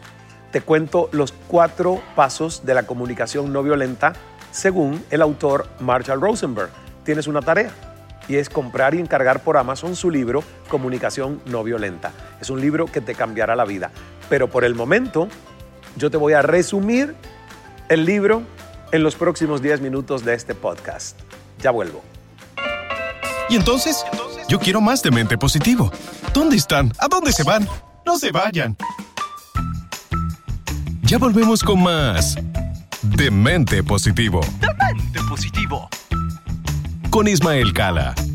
te 0.51 0.61
cuento 0.61 1.09
los 1.11 1.31
cuatro 1.31 2.01
pasos 2.15 2.65
de 2.65 2.73
la 2.73 2.83
comunicación 2.83 3.51
no 3.51 3.63
violenta 3.63 4.13
según 4.51 5.03
el 5.09 5.21
autor 5.21 5.67
Marshall 5.79 6.21
Rosenberg. 6.21 6.69
Tienes 7.03 7.27
una 7.27 7.41
tarea 7.41 7.71
y 8.27 8.37
es 8.37 8.49
comprar 8.49 8.95
y 8.95 8.99
encargar 8.99 9.41
por 9.41 9.57
Amazon 9.57 9.95
su 9.95 10.09
libro 10.09 10.43
Comunicación 10.69 11.41
no 11.45 11.63
violenta. 11.63 12.11
Es 12.41 12.49
un 12.49 12.59
libro 12.59 12.87
que 12.87 13.01
te 13.01 13.15
cambiará 13.15 13.55
la 13.55 13.65
vida. 13.65 13.91
Pero 14.29 14.49
por 14.49 14.63
el 14.63 14.75
momento, 14.75 15.27
yo 15.95 16.09
te 16.09 16.17
voy 16.17 16.33
a 16.33 16.41
resumir 16.41 17.15
el 17.89 18.05
libro 18.05 18.43
en 18.91 19.03
los 19.03 19.15
próximos 19.15 19.61
10 19.61 19.81
minutos 19.81 20.25
de 20.25 20.33
este 20.33 20.55
podcast. 20.55 21.19
Ya 21.61 21.71
vuelvo. 21.71 22.03
¿Y 23.49 23.55
entonces? 23.55 24.03
Yo 24.47 24.59
quiero 24.59 24.81
más 24.81 25.01
de 25.03 25.11
mente 25.11 25.37
positivo. 25.37 25.91
¿Dónde 26.33 26.55
están? 26.55 26.91
¿A 26.99 27.07
dónde 27.07 27.31
se 27.31 27.43
van? 27.43 27.67
No 28.05 28.17
se 28.17 28.31
vayan. 28.31 28.75
Ya 31.03 31.17
volvemos 31.19 31.63
con 31.63 31.83
más 31.83 32.35
de 33.01 33.29
mente 33.29 33.83
positivo. 33.83 34.41
De 34.59 34.67
mente 34.73 35.19
positivo 35.29 35.89
con 37.15 37.29
Ismael 37.29 37.71
Cala. 37.71 38.34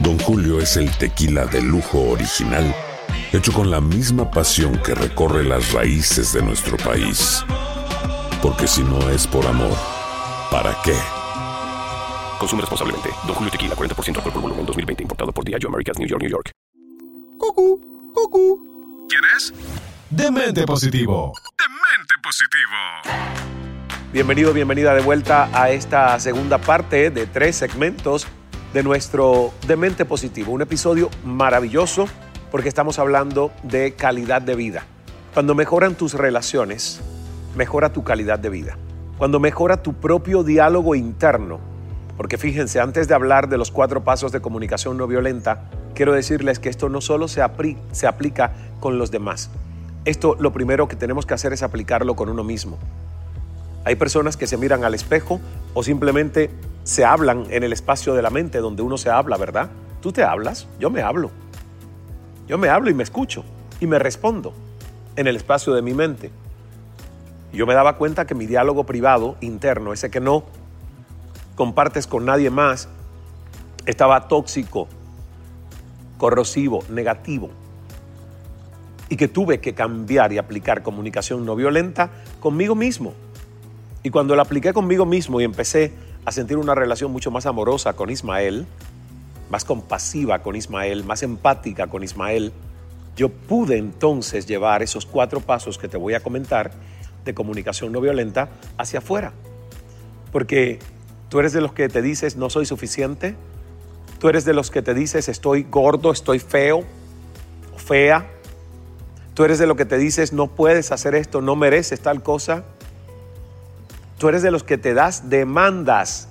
Don 0.00 0.18
Julio 0.18 0.60
es 0.60 0.78
el 0.78 0.90
tequila 0.96 1.44
de 1.44 1.60
lujo 1.60 2.00
original, 2.00 2.74
hecho 3.34 3.52
con 3.52 3.70
la 3.70 3.82
misma 3.82 4.30
pasión 4.30 4.78
que 4.78 4.94
recorre 4.94 5.44
las 5.44 5.72
raíces 5.72 6.32
de 6.32 6.40
nuestro 6.42 6.78
país. 6.78 7.44
Porque 8.40 8.66
si 8.66 8.82
no 8.82 9.10
es 9.10 9.26
por 9.26 9.46
amor, 9.46 9.76
¿para 10.50 10.74
qué? 10.82 10.96
Consume 12.38 12.62
responsablemente. 12.62 13.10
Don 13.26 13.34
Julio 13.34 13.50
Tequila, 13.50 13.74
40% 13.76 14.16
alcohol 14.16 14.32
por 14.32 14.42
volumen, 14.42 14.64
2020. 14.64 15.02
Importado 15.02 15.32
por 15.32 15.44
Diageo 15.44 15.68
Americas, 15.68 15.98
New 15.98 16.08
York, 16.08 16.22
New 16.22 16.30
York. 16.30 16.50
Cucú, 17.38 18.12
cucú. 18.14 19.06
¿Quién 19.06 19.22
es? 19.36 19.52
Demente 20.08 20.64
Positivo. 20.64 21.34
Demente 21.58 22.14
Positivo. 22.22 23.50
Bienvenido, 24.14 24.54
bienvenida 24.54 24.94
de 24.94 25.02
vuelta 25.02 25.50
a 25.52 25.70
esta 25.70 26.18
segunda 26.18 26.56
parte 26.56 27.10
de 27.10 27.26
tres 27.26 27.56
segmentos 27.56 28.26
de 28.72 28.82
nuestro 28.82 29.52
Demente 29.66 30.04
Positivo. 30.04 30.52
Un 30.52 30.62
episodio 30.62 31.10
maravilloso 31.24 32.06
porque 32.50 32.68
estamos 32.68 32.98
hablando 32.98 33.52
de 33.62 33.94
calidad 33.94 34.42
de 34.42 34.54
vida. 34.54 34.84
Cuando 35.34 35.54
mejoran 35.54 35.94
tus 35.94 36.14
relaciones, 36.14 37.00
mejora 37.56 37.92
tu 37.92 38.04
calidad 38.04 38.38
de 38.38 38.48
vida. 38.48 38.78
Cuando 39.18 39.40
mejora 39.40 39.82
tu 39.82 39.94
propio 39.94 40.42
diálogo 40.42 40.94
interno, 40.94 41.60
porque 42.16 42.38
fíjense, 42.38 42.80
antes 42.80 43.08
de 43.08 43.14
hablar 43.14 43.48
de 43.48 43.58
los 43.58 43.70
cuatro 43.70 44.04
pasos 44.04 44.32
de 44.32 44.40
comunicación 44.40 44.96
no 44.96 45.06
violenta, 45.06 45.64
quiero 45.94 46.12
decirles 46.12 46.58
que 46.58 46.68
esto 46.68 46.88
no 46.88 47.00
solo 47.00 47.28
se, 47.28 47.42
se 47.92 48.06
aplica 48.06 48.52
con 48.78 48.98
los 48.98 49.10
demás. 49.10 49.50
Esto 50.04 50.36
lo 50.38 50.52
primero 50.52 50.88
que 50.88 50.96
tenemos 50.96 51.26
que 51.26 51.34
hacer 51.34 51.52
es 51.52 51.62
aplicarlo 51.62 52.16
con 52.16 52.28
uno 52.28 52.44
mismo. 52.44 52.78
Hay 53.84 53.96
personas 53.96 54.36
que 54.36 54.46
se 54.46 54.56
miran 54.56 54.84
al 54.84 54.94
espejo 54.94 55.40
o 55.74 55.82
simplemente 55.82 56.50
se 56.84 57.04
hablan 57.04 57.46
en 57.50 57.62
el 57.62 57.72
espacio 57.72 58.14
de 58.14 58.22
la 58.22 58.30
mente 58.30 58.58
donde 58.58 58.82
uno 58.82 58.98
se 58.98 59.10
habla, 59.10 59.36
¿verdad? 59.36 59.70
Tú 60.00 60.12
te 60.12 60.22
hablas, 60.22 60.66
yo 60.78 60.90
me 60.90 61.02
hablo. 61.02 61.30
Yo 62.46 62.58
me 62.58 62.68
hablo 62.68 62.90
y 62.90 62.94
me 62.94 63.02
escucho 63.02 63.44
y 63.80 63.86
me 63.86 63.98
respondo 63.98 64.52
en 65.16 65.26
el 65.26 65.36
espacio 65.36 65.72
de 65.72 65.82
mi 65.82 65.94
mente. 65.94 66.30
Yo 67.52 67.66
me 67.66 67.74
daba 67.74 67.96
cuenta 67.96 68.26
que 68.26 68.34
mi 68.34 68.46
diálogo 68.46 68.84
privado, 68.84 69.36
interno, 69.40 69.92
ese 69.92 70.10
que 70.10 70.20
no 70.20 70.44
compartes 71.54 72.06
con 72.06 72.24
nadie 72.24 72.50
más, 72.50 72.88
estaba 73.86 74.28
tóxico, 74.28 74.88
corrosivo, 76.16 76.84
negativo. 76.88 77.50
Y 79.08 79.16
que 79.16 79.28
tuve 79.28 79.60
que 79.60 79.74
cambiar 79.74 80.32
y 80.32 80.38
aplicar 80.38 80.82
comunicación 80.82 81.44
no 81.44 81.56
violenta 81.56 82.10
conmigo 82.38 82.74
mismo. 82.74 83.14
Y 84.02 84.10
cuando 84.10 84.34
la 84.36 84.42
apliqué 84.42 84.72
conmigo 84.72 85.06
mismo 85.06 85.40
y 85.40 85.44
empecé 85.44 85.92
a 86.24 86.32
sentir 86.32 86.56
una 86.56 86.74
relación 86.74 87.12
mucho 87.12 87.30
más 87.30 87.46
amorosa 87.46 87.92
con 87.94 88.10
Ismael, 88.10 88.66
más 89.50 89.64
compasiva 89.64 90.40
con 90.40 90.56
Ismael, 90.56 91.04
más 91.04 91.22
empática 91.22 91.86
con 91.86 92.02
Ismael, 92.02 92.52
yo 93.16 93.28
pude 93.28 93.76
entonces 93.76 94.46
llevar 94.46 94.82
esos 94.82 95.06
cuatro 95.06 95.40
pasos 95.40 95.76
que 95.76 95.88
te 95.88 95.96
voy 95.96 96.14
a 96.14 96.20
comentar 96.20 96.70
de 97.24 97.34
comunicación 97.34 97.92
no 97.92 98.00
violenta 98.00 98.48
hacia 98.78 99.00
afuera. 99.00 99.32
Porque 100.32 100.78
Tú 101.30 101.38
eres 101.38 101.52
de 101.52 101.60
los 101.60 101.72
que 101.72 101.88
te 101.88 102.02
dices 102.02 102.36
no 102.36 102.50
soy 102.50 102.66
suficiente. 102.66 103.36
Tú 104.18 104.28
eres 104.28 104.44
de 104.44 104.52
los 104.52 104.70
que 104.70 104.82
te 104.82 104.94
dices 104.94 105.28
estoy 105.28 105.62
gordo, 105.62 106.10
estoy 106.10 106.40
feo 106.40 106.84
o 107.72 107.78
fea. 107.78 108.28
Tú 109.34 109.44
eres 109.44 109.60
de 109.60 109.66
los 109.66 109.76
que 109.76 109.84
te 109.84 109.96
dices 109.96 110.32
no 110.32 110.48
puedes 110.48 110.90
hacer 110.90 111.14
esto, 111.14 111.40
no 111.40 111.54
mereces 111.54 112.00
tal 112.00 112.22
cosa. 112.22 112.64
Tú 114.20 114.28
eres 114.28 114.42
de 114.42 114.50
los 114.50 114.62
que 114.62 114.76
te 114.76 114.92
das 114.92 115.30
demandas 115.30 116.28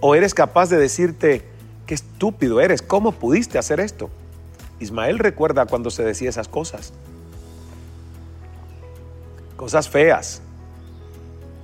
o 0.00 0.14
eres 0.14 0.32
capaz 0.32 0.70
de 0.70 0.76
decirte 0.76 1.42
qué 1.84 1.92
estúpido 1.92 2.60
eres, 2.60 2.82
cómo 2.82 3.10
pudiste 3.10 3.58
hacer 3.58 3.80
esto. 3.80 4.10
Ismael 4.78 5.18
recuerda 5.18 5.66
cuando 5.66 5.90
se 5.90 6.04
decía 6.04 6.28
esas 6.28 6.46
cosas. 6.46 6.92
Cosas 9.56 9.88
feas, 9.88 10.40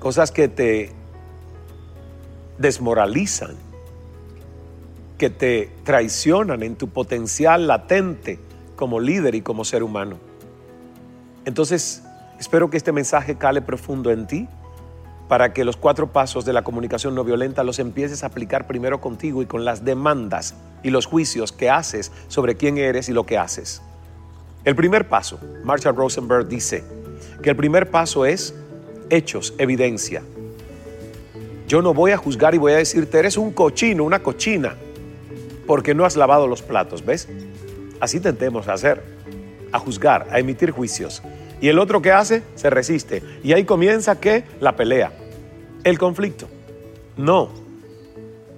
cosas 0.01 0.33
que 0.33 0.48
te 0.48 0.90
desmoralizan, 2.59 3.55
que 5.16 5.31
te 5.31 5.70
traicionan 5.85 6.64
en 6.64 6.75
tu 6.75 6.88
potencial 6.88 7.68
latente 7.68 8.40
como 8.75 8.98
líder 8.98 9.37
y 9.37 9.42
como 9.42 9.64
ser 9.64 9.85
humano. 9.85 10.18
Entonces, 11.44 12.03
espero 12.40 12.68
que 12.68 12.79
este 12.79 12.90
mensaje 12.90 13.37
cale 13.37 13.62
profundo 13.62 14.11
en 14.11 14.27
ti 14.27 14.48
para 15.28 15.52
que 15.52 15.64
los 15.64 15.76
cuatro 15.76 16.12
pasos 16.12 16.44
de 16.44 16.52
la 16.52 16.62
comunicación 16.62 17.14
no 17.14 17.24
violenta 17.24 17.64
los 17.64 17.78
empieces 17.78 18.22
a 18.22 18.26
aplicar 18.26 18.66
primero 18.66 19.00
contigo 19.00 19.42
y 19.42 19.46
con 19.46 19.64
las 19.64 19.85
demandas 19.85 20.54
y 20.82 20.90
los 20.90 21.06
juicios 21.06 21.52
que 21.52 21.70
haces 21.70 22.12
sobre 22.28 22.56
quién 22.56 22.78
eres 22.78 23.08
y 23.08 23.12
lo 23.12 23.24
que 23.24 23.38
haces. 23.38 23.82
El 24.64 24.76
primer 24.76 25.08
paso, 25.08 25.40
Marshall 25.64 25.96
Rosenberg 25.96 26.48
dice 26.48 26.85
que 27.42 27.50
el 27.50 27.56
primer 27.56 27.90
paso 27.90 28.26
es 28.26 28.54
hechos, 29.11 29.54
evidencia. 29.58 30.22
Yo 31.66 31.82
no 31.82 31.94
voy 31.94 32.12
a 32.12 32.16
juzgar 32.16 32.54
y 32.54 32.58
voy 32.58 32.72
a 32.72 32.76
decirte, 32.76 33.18
eres 33.18 33.37
un 33.37 33.52
cochino, 33.52 34.04
una 34.04 34.22
cochina, 34.22 34.76
porque 35.66 35.94
no 35.94 36.04
has 36.04 36.16
lavado 36.16 36.46
los 36.46 36.62
platos, 36.62 37.04
¿ves? 37.04 37.28
Así 38.00 38.20
tentemos 38.20 38.68
hacer, 38.68 39.02
a 39.72 39.78
juzgar, 39.78 40.26
a 40.30 40.38
emitir 40.38 40.70
juicios. 40.70 41.22
Y 41.62 41.68
el 41.68 41.79
otro 41.79 42.03
que 42.03 42.11
hace, 42.11 42.42
se 42.57 42.70
resiste. 42.70 43.22
Y 43.44 43.53
ahí 43.53 43.64
comienza 43.64 44.18
que 44.18 44.42
la 44.61 44.75
pelea, 44.75 45.12
el 45.85 45.96
conflicto. 45.96 46.48
No, 47.16 47.51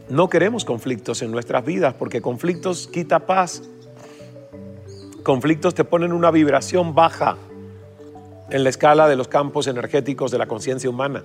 no 0.09 0.31
queremos 0.31 0.64
conflictos 0.64 1.21
en 1.21 1.31
nuestras 1.31 1.67
vidas 1.67 1.95
porque 1.99 2.23
conflictos 2.23 2.88
quita 2.88 3.27
paz. 3.27 3.62
Conflictos 5.23 5.75
te 5.75 5.85
ponen 5.85 6.14
una 6.14 6.31
vibración 6.31 6.95
baja 6.95 7.37
en 8.49 8.64
la 8.64 8.71
escala 8.71 9.07
de 9.07 9.17
los 9.17 9.29
campos 9.29 9.67
energéticos 9.67 10.31
de 10.31 10.38
la 10.38 10.47
conciencia 10.47 10.88
humana. 10.88 11.25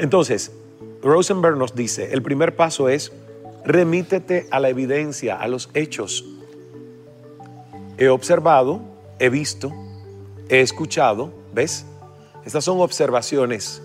Entonces, 0.00 0.50
Rosenberg 1.02 1.56
nos 1.56 1.76
dice, 1.76 2.12
el 2.12 2.20
primer 2.20 2.56
paso 2.56 2.88
es 2.88 3.12
remítete 3.64 4.48
a 4.50 4.58
la 4.58 4.70
evidencia, 4.70 5.36
a 5.36 5.46
los 5.46 5.70
hechos. 5.74 6.24
He 7.96 8.08
observado, 8.08 8.80
he 9.20 9.28
visto, 9.28 9.72
he 10.52 10.60
escuchado, 10.60 11.32
¿ves? 11.54 11.86
Estas 12.44 12.62
son 12.62 12.78
observaciones, 12.82 13.80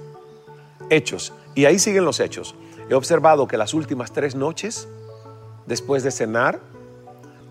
hechos. 0.89 1.31
Y 1.55 1.63
ahí 1.63 1.79
siguen 1.79 2.03
los 2.03 2.19
hechos. 2.19 2.55
He 2.89 2.93
observado 2.93 3.47
que 3.47 3.55
las 3.55 3.73
últimas 3.73 4.11
tres 4.11 4.35
noches, 4.35 4.89
después 5.65 6.03
de 6.03 6.11
cenar, 6.11 6.59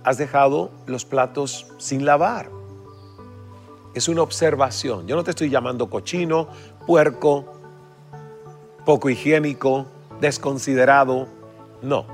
has 0.05 0.19
dejado 0.19 0.71
los 0.85 1.07
platos 1.07 1.67
sin 1.79 2.05
lavar. 2.05 2.51
Es 3.95 4.07
una 4.09 4.21
observación. 4.21 5.07
Yo 5.07 5.17
no 5.17 5.25
te 5.25 5.31
estoy 5.31 5.49
llamando 5.49 5.89
cochino, 5.89 6.49
puerco, 6.87 7.47
poco 8.85 9.09
higiénico, 9.09 9.87
desconsiderado. 10.21 11.27
No. 11.81 12.05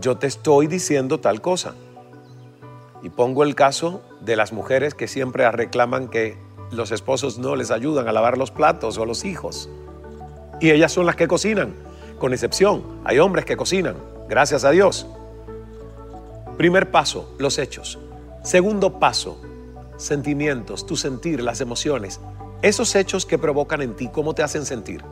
Yo 0.00 0.18
te 0.18 0.28
estoy 0.28 0.68
diciendo 0.68 1.18
tal 1.18 1.40
cosa. 1.40 1.74
Y 3.02 3.08
pongo 3.08 3.42
el 3.42 3.56
caso 3.56 4.02
de 4.24 4.36
las 4.36 4.52
mujeres 4.52 4.94
que 4.94 5.08
siempre 5.08 5.50
reclaman 5.50 6.08
que 6.08 6.36
los 6.70 6.90
esposos 6.90 7.38
no 7.38 7.56
les 7.56 7.70
ayudan 7.70 8.08
a 8.08 8.12
lavar 8.12 8.38
los 8.38 8.50
platos 8.50 8.98
o 8.98 9.04
los 9.04 9.24
hijos. 9.24 9.68
Y 10.60 10.70
ellas 10.70 10.92
son 10.92 11.06
las 11.06 11.16
que 11.16 11.28
cocinan, 11.28 11.74
con 12.18 12.32
excepción. 12.32 12.82
Hay 13.04 13.18
hombres 13.18 13.44
que 13.44 13.56
cocinan, 13.56 13.96
gracias 14.28 14.64
a 14.64 14.70
Dios. 14.70 15.06
Primer 16.56 16.90
paso, 16.90 17.34
los 17.38 17.58
hechos. 17.58 17.98
Segundo 18.42 18.98
paso, 18.98 19.40
sentimientos, 19.96 20.86
tu 20.86 20.96
sentir, 20.96 21.42
las 21.42 21.60
emociones. 21.60 22.20
Esos 22.62 22.94
hechos 22.94 23.26
que 23.26 23.38
provocan 23.38 23.82
en 23.82 23.94
ti, 23.94 24.08
¿cómo 24.08 24.34
te 24.34 24.42
hacen 24.42 24.64
sentir? 24.64 25.02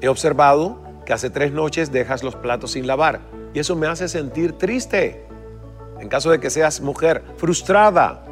He 0.00 0.08
observado 0.08 0.78
que 1.04 1.12
hace 1.12 1.30
tres 1.30 1.52
noches 1.52 1.92
dejas 1.92 2.22
los 2.22 2.36
platos 2.36 2.72
sin 2.72 2.86
lavar 2.86 3.20
y 3.52 3.58
eso 3.58 3.76
me 3.76 3.86
hace 3.86 4.08
sentir 4.08 4.52
triste. 4.52 5.23
En 6.04 6.10
caso 6.10 6.30
de 6.30 6.38
que 6.38 6.50
seas 6.50 6.82
mujer 6.82 7.24
frustrada, 7.38 8.26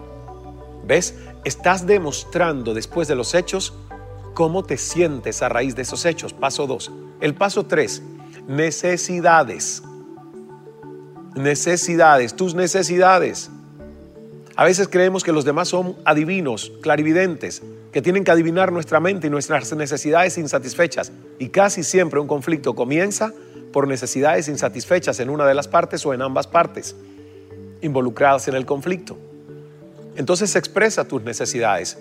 ¿ves? 0.85 1.15
Estás 1.43 1.87
demostrando 1.87 2.75
después 2.75 3.09
de 3.09 3.15
los 3.15 3.33
hechos 3.33 3.73
cómo 4.35 4.63
te 4.63 4.77
sientes 4.77 5.41
a 5.41 5.49
raíz 5.49 5.75
de 5.75 5.81
esos 5.81 6.05
hechos. 6.05 6.35
Paso 6.35 6.67
dos. 6.67 6.93
El 7.23 7.35
paso 7.35 7.65
tres, 7.65 8.03
necesidades. 8.47 9.83
Necesidades, 11.35 12.37
tus 12.37 12.55
necesidades. 12.55 13.49
A 14.55 14.65
veces 14.65 14.87
creemos 14.87 15.25
que 15.25 15.33
los 15.33 15.47
demás 15.47 15.69
son 15.69 15.97
adivinos, 16.05 16.73
clarividentes, 16.83 17.63
que 17.91 18.03
tienen 18.03 18.23
que 18.23 18.33
adivinar 18.33 18.71
nuestra 18.71 19.01
mente 19.01 19.29
y 19.29 19.31
nuestras 19.31 19.75
necesidades 19.75 20.37
insatisfechas. 20.37 21.11
Y 21.39 21.49
casi 21.49 21.85
siempre 21.85 22.21
un 22.21 22.27
conflicto 22.27 22.75
comienza 22.75 23.33
por 23.73 23.89
necesidades 23.89 24.49
insatisfechas 24.49 25.21
en 25.21 25.31
una 25.31 25.47
de 25.47 25.55
las 25.55 25.69
partes 25.69 26.05
o 26.05 26.13
en 26.13 26.21
ambas 26.21 26.47
partes, 26.47 26.95
involucradas 27.83 28.49
en 28.49 28.55
el 28.55 28.65
conflicto. 28.65 29.19
Entonces 30.17 30.57
expresa 30.57 31.07
tus 31.07 31.23
necesidades. 31.23 31.99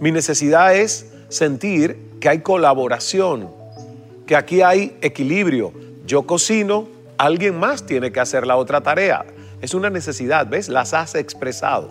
Mi 0.00 0.12
necesidad 0.12 0.74
es 0.74 1.06
sentir 1.28 1.98
que 2.20 2.28
hay 2.28 2.40
colaboración, 2.40 3.50
que 4.26 4.36
aquí 4.36 4.62
hay 4.62 4.96
equilibrio. 5.00 5.72
Yo 6.06 6.26
cocino, 6.26 6.88
alguien 7.16 7.58
más 7.58 7.84
tiene 7.84 8.12
que 8.12 8.20
hacer 8.20 8.46
la 8.46 8.56
otra 8.56 8.80
tarea. 8.80 9.24
Es 9.60 9.74
una 9.74 9.90
necesidad, 9.90 10.46
¿ves? 10.46 10.68
Las 10.68 10.94
has 10.94 11.14
expresado. 11.14 11.90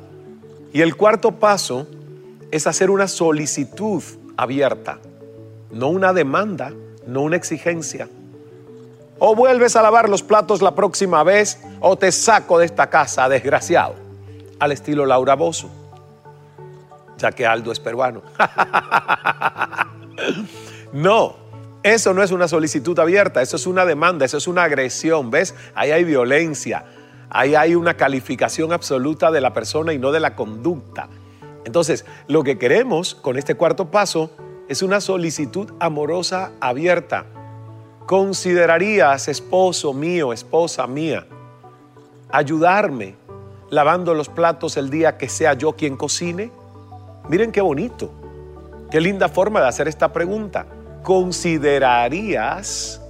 Y 0.73 0.81
el 0.81 0.95
cuarto 0.95 1.33
paso 1.33 1.87
es 2.51 2.67
hacer 2.67 2.89
una 2.89 3.07
solicitud 3.07 4.03
abierta, 4.37 4.99
no 5.71 5.89
una 5.89 6.13
demanda, 6.13 6.71
no 7.05 7.21
una 7.21 7.35
exigencia. 7.35 8.07
O 9.19 9.35
vuelves 9.35 9.75
a 9.75 9.81
lavar 9.81 10.09
los 10.09 10.23
platos 10.23 10.61
la 10.61 10.75
próxima 10.75 11.23
vez 11.23 11.59
o 11.79 11.97
te 11.97 12.11
saco 12.11 12.59
de 12.59 12.65
esta 12.65 12.89
casa, 12.89 13.29
desgraciado, 13.29 13.95
al 14.59 14.71
estilo 14.71 15.05
Laura 15.05 15.35
Bozo, 15.35 15.69
ya 17.17 17.31
que 17.31 17.45
Aldo 17.45 17.71
es 17.71 17.79
peruano. 17.79 18.21
no, 20.93 21.35
eso 21.83 22.13
no 22.13 22.21
es 22.21 22.31
una 22.31 22.47
solicitud 22.47 22.97
abierta, 22.99 23.41
eso 23.41 23.55
es 23.55 23.65
una 23.65 23.85
demanda, 23.85 24.25
eso 24.25 24.37
es 24.37 24.47
una 24.47 24.63
agresión, 24.63 25.31
¿ves? 25.31 25.55
Ahí 25.73 25.91
hay 25.91 26.03
violencia, 26.03 26.85
Ahí 27.29 27.55
hay 27.55 27.75
una 27.75 27.95
calificación 27.95 28.71
absoluta 28.71 29.31
de 29.31 29.41
la 29.41 29.53
persona 29.53 29.93
y 29.93 29.99
no 29.99 30.11
de 30.11 30.19
la 30.19 30.35
conducta. 30.35 31.09
Entonces, 31.65 32.05
lo 32.27 32.43
que 32.43 32.57
queremos 32.57 33.15
con 33.15 33.37
este 33.37 33.55
cuarto 33.55 33.91
paso 33.91 34.31
es 34.69 34.81
una 34.81 35.01
solicitud 35.01 35.73
amorosa 35.79 36.51
abierta. 36.61 37.25
¿Considerarías, 38.07 39.27
esposo 39.27 39.93
mío, 39.93 40.31
esposa 40.31 40.87
mía, 40.87 41.27
ayudarme 42.29 43.15
lavando 43.69 44.13
los 44.13 44.29
platos 44.29 44.77
el 44.77 44.89
día 44.89 45.17
que 45.17 45.27
sea 45.27 45.55
yo 45.55 45.73
quien 45.73 45.97
cocine? 45.97 46.49
Miren 47.27 47.51
qué 47.51 47.59
bonito, 47.59 48.09
qué 48.89 49.01
linda 49.01 49.27
forma 49.27 49.59
de 49.59 49.67
hacer 49.67 49.89
esta 49.89 50.13
pregunta. 50.13 50.65
¿Considerarías 51.03 53.01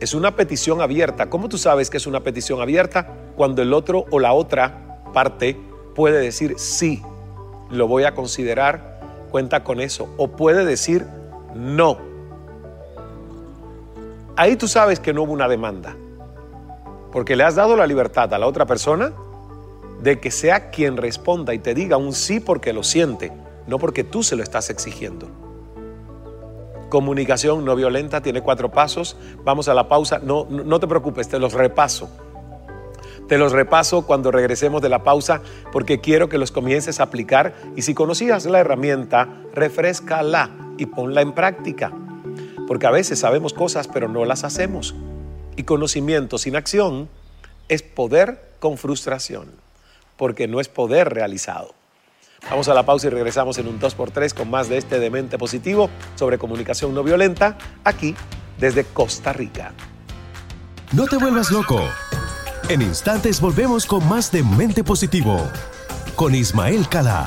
es 0.00 0.14
una 0.14 0.34
petición 0.34 0.80
abierta. 0.80 1.30
¿Cómo 1.30 1.48
tú 1.48 1.56
sabes 1.56 1.88
que 1.88 1.98
es 1.98 2.08
una 2.08 2.24
petición 2.24 2.60
abierta? 2.60 3.06
Cuando 3.36 3.62
el 3.62 3.72
otro 3.72 4.06
o 4.10 4.18
la 4.18 4.32
otra 4.32 4.98
parte 5.12 5.56
puede 5.94 6.18
decir 6.18 6.56
sí, 6.58 7.00
lo 7.70 7.86
voy 7.86 8.02
a 8.02 8.16
considerar, 8.16 8.98
cuenta 9.30 9.62
con 9.62 9.80
eso. 9.80 10.12
O 10.16 10.26
puede 10.26 10.64
decir 10.64 11.06
no. 11.54 12.11
Ahí 14.36 14.56
tú 14.56 14.66
sabes 14.66 14.98
que 14.98 15.12
no 15.12 15.22
hubo 15.22 15.32
una 15.32 15.48
demanda. 15.48 15.96
Porque 17.12 17.36
le 17.36 17.44
has 17.44 17.54
dado 17.54 17.76
la 17.76 17.86
libertad 17.86 18.32
a 18.32 18.38
la 18.38 18.46
otra 18.46 18.64
persona 18.64 19.12
de 20.00 20.18
que 20.18 20.30
sea 20.30 20.70
quien 20.70 20.96
responda 20.96 21.52
y 21.54 21.58
te 21.58 21.74
diga 21.74 21.96
un 21.96 22.12
sí 22.12 22.40
porque 22.40 22.72
lo 22.72 22.82
siente, 22.82 23.32
no 23.66 23.78
porque 23.78 24.02
tú 24.02 24.22
se 24.22 24.34
lo 24.34 24.42
estás 24.42 24.70
exigiendo. 24.70 25.28
Comunicación 26.88 27.64
no 27.64 27.76
violenta 27.76 28.20
tiene 28.20 28.42
cuatro 28.42 28.70
pasos. 28.70 29.16
Vamos 29.44 29.68
a 29.68 29.74
la 29.74 29.88
pausa. 29.88 30.18
No, 30.22 30.46
no 30.50 30.78
te 30.78 30.86
preocupes, 30.86 31.28
te 31.28 31.38
los 31.38 31.54
repaso. 31.54 32.10
Te 33.28 33.38
los 33.38 33.52
repaso 33.52 34.04
cuando 34.06 34.30
regresemos 34.30 34.82
de 34.82 34.90
la 34.90 35.02
pausa 35.02 35.40
porque 35.72 36.00
quiero 36.00 36.28
que 36.28 36.36
los 36.36 36.50
comiences 36.50 37.00
a 37.00 37.04
aplicar 37.04 37.54
y 37.76 37.82
si 37.82 37.94
conocías 37.94 38.44
la 38.44 38.58
herramienta, 38.60 39.42
refrescala 39.54 40.50
y 40.76 40.86
ponla 40.86 41.22
en 41.22 41.32
práctica. 41.32 41.92
Porque 42.72 42.86
a 42.86 42.90
veces 42.90 43.18
sabemos 43.18 43.52
cosas 43.52 43.86
pero 43.86 44.08
no 44.08 44.24
las 44.24 44.44
hacemos. 44.44 44.94
Y 45.56 45.64
conocimiento 45.64 46.38
sin 46.38 46.56
acción 46.56 47.10
es 47.68 47.82
poder 47.82 48.54
con 48.60 48.78
frustración, 48.78 49.50
porque 50.16 50.48
no 50.48 50.58
es 50.58 50.68
poder 50.68 51.12
realizado. 51.12 51.74
Vamos 52.48 52.68
a 52.68 52.72
la 52.72 52.86
pausa 52.86 53.08
y 53.08 53.10
regresamos 53.10 53.58
en 53.58 53.68
un 53.68 53.78
2x3 53.78 54.32
con 54.32 54.48
más 54.48 54.70
de 54.70 54.78
este 54.78 54.98
Demente 55.00 55.36
Positivo 55.36 55.90
sobre 56.14 56.38
comunicación 56.38 56.94
no 56.94 57.02
violenta, 57.02 57.58
aquí 57.84 58.14
desde 58.58 58.84
Costa 58.84 59.34
Rica. 59.34 59.74
No 60.92 61.04
te 61.04 61.18
vuelvas 61.18 61.50
loco. 61.50 61.78
En 62.70 62.80
instantes 62.80 63.38
volvemos 63.38 63.84
con 63.84 64.08
más 64.08 64.32
de 64.32 64.42
Mente 64.42 64.82
Positivo 64.82 65.46
con 66.16 66.34
Ismael 66.34 66.88
Cala 66.88 67.26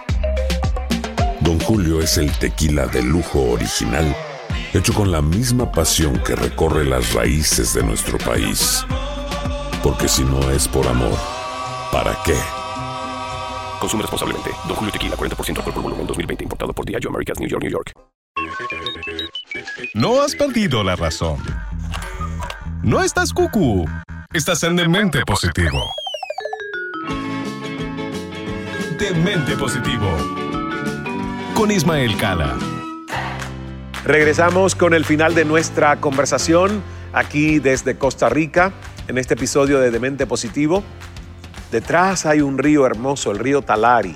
Don 1.41 1.59
Julio 1.59 1.99
es 2.01 2.17
el 2.17 2.31
tequila 2.37 2.85
de 2.85 3.01
lujo 3.01 3.41
original, 3.41 4.15
hecho 4.73 4.93
con 4.93 5.11
la 5.11 5.23
misma 5.23 5.71
pasión 5.71 6.21
que 6.23 6.35
recorre 6.35 6.85
las 6.85 7.13
raíces 7.13 7.73
de 7.73 7.81
nuestro 7.81 8.19
país. 8.19 8.85
Porque 9.81 10.07
si 10.07 10.23
no 10.23 10.51
es 10.51 10.67
por 10.67 10.87
amor, 10.87 11.17
¿para 11.91 12.15
qué? 12.23 12.35
Consume 13.79 14.03
responsablemente. 14.03 14.51
Don 14.67 14.75
Julio 14.75 14.91
Tequila, 14.91 15.15
40% 15.15 15.57
alcohol 15.57 15.73
por 15.73 15.83
volumen, 15.83 16.05
2020. 16.05 16.43
Importado 16.43 16.73
por 16.73 16.85
Diageo 16.85 17.09
Americas, 17.09 17.39
New 17.39 17.49
York, 17.49 17.63
New 17.63 17.71
York. 17.71 17.91
No 19.95 20.21
has 20.21 20.35
perdido 20.35 20.83
la 20.83 20.95
razón. 20.95 21.37
No 22.83 23.01
estás 23.01 23.33
cucú. 23.33 23.89
Estás 24.31 24.61
en 24.61 24.75
Demente 24.75 25.25
Positivo. 25.25 25.89
Demente 28.99 29.57
Positivo 29.57 30.40
con 31.55 31.71
Ismael 31.71 32.17
Cala. 32.17 32.57
Regresamos 34.03 34.75
con 34.75 34.93
el 34.93 35.05
final 35.05 35.35
de 35.35 35.45
nuestra 35.45 35.99
conversación 35.99 36.83
aquí 37.13 37.59
desde 37.59 37.97
Costa 37.97 38.29
Rica 38.29 38.73
en 39.07 39.17
este 39.17 39.35
episodio 39.35 39.79
de 39.79 39.91
Demente 39.91 40.27
Positivo. 40.27 40.83
Detrás 41.71 42.25
hay 42.25 42.41
un 42.41 42.57
río 42.57 42.85
hermoso, 42.85 43.31
el 43.31 43.39
río 43.39 43.61
Talari. 43.61 44.15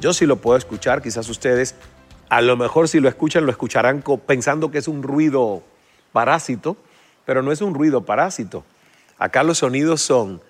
Yo 0.00 0.12
sí 0.12 0.26
lo 0.26 0.36
puedo 0.36 0.56
escuchar, 0.58 1.02
quizás 1.02 1.28
ustedes, 1.28 1.74
a 2.28 2.40
lo 2.40 2.56
mejor 2.56 2.88
si 2.88 3.00
lo 3.00 3.08
escuchan, 3.08 3.44
lo 3.46 3.50
escucharán 3.50 4.02
pensando 4.26 4.70
que 4.70 4.78
es 4.78 4.88
un 4.88 5.02
ruido 5.02 5.62
parásito, 6.12 6.76
pero 7.24 7.42
no 7.42 7.52
es 7.52 7.60
un 7.60 7.74
ruido 7.74 8.04
parásito. 8.04 8.64
Acá 9.18 9.42
los 9.42 9.58
sonidos 9.58 10.02
son 10.02 10.40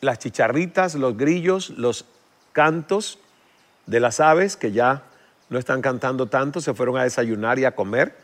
las 0.00 0.18
chicharritas, 0.18 0.94
los 0.94 1.16
grillos, 1.16 1.70
los 1.70 2.04
cantos 2.52 3.18
de 3.86 4.00
las 4.00 4.20
aves 4.20 4.56
que 4.56 4.72
ya 4.72 5.02
no 5.50 5.58
están 5.58 5.82
cantando 5.82 6.26
tanto, 6.26 6.60
se 6.60 6.74
fueron 6.74 6.96
a 6.96 7.04
desayunar 7.04 7.58
y 7.58 7.64
a 7.64 7.74
comer, 7.74 8.14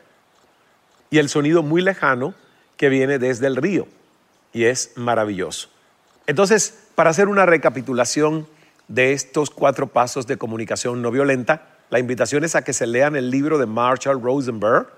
y 1.11 1.19
el 1.19 1.29
sonido 1.29 1.63
muy 1.63 1.83
lejano 1.83 2.35
que 2.77 2.89
viene 2.89 3.19
desde 3.19 3.47
el 3.47 3.57
río, 3.57 3.87
y 4.53 4.65
es 4.65 4.93
maravilloso. 4.97 5.69
Entonces, 6.27 6.87
para 6.95 7.11
hacer 7.11 7.29
una 7.29 7.47
recapitulación 7.47 8.47
de 8.89 9.13
estos 9.13 9.51
cuatro 9.51 9.87
pasos 9.89 10.27
de 10.27 10.37
comunicación 10.37 11.03
no 11.03 11.11
violenta, 11.11 11.69
la 11.91 11.99
invitación 11.99 12.45
es 12.45 12.55
a 12.55 12.63
que 12.63 12.73
se 12.73 12.87
lean 12.87 13.17
el 13.17 13.31
libro 13.31 13.59
de 13.59 13.67
Marshall 13.67 14.21
Rosenberg, 14.23 14.89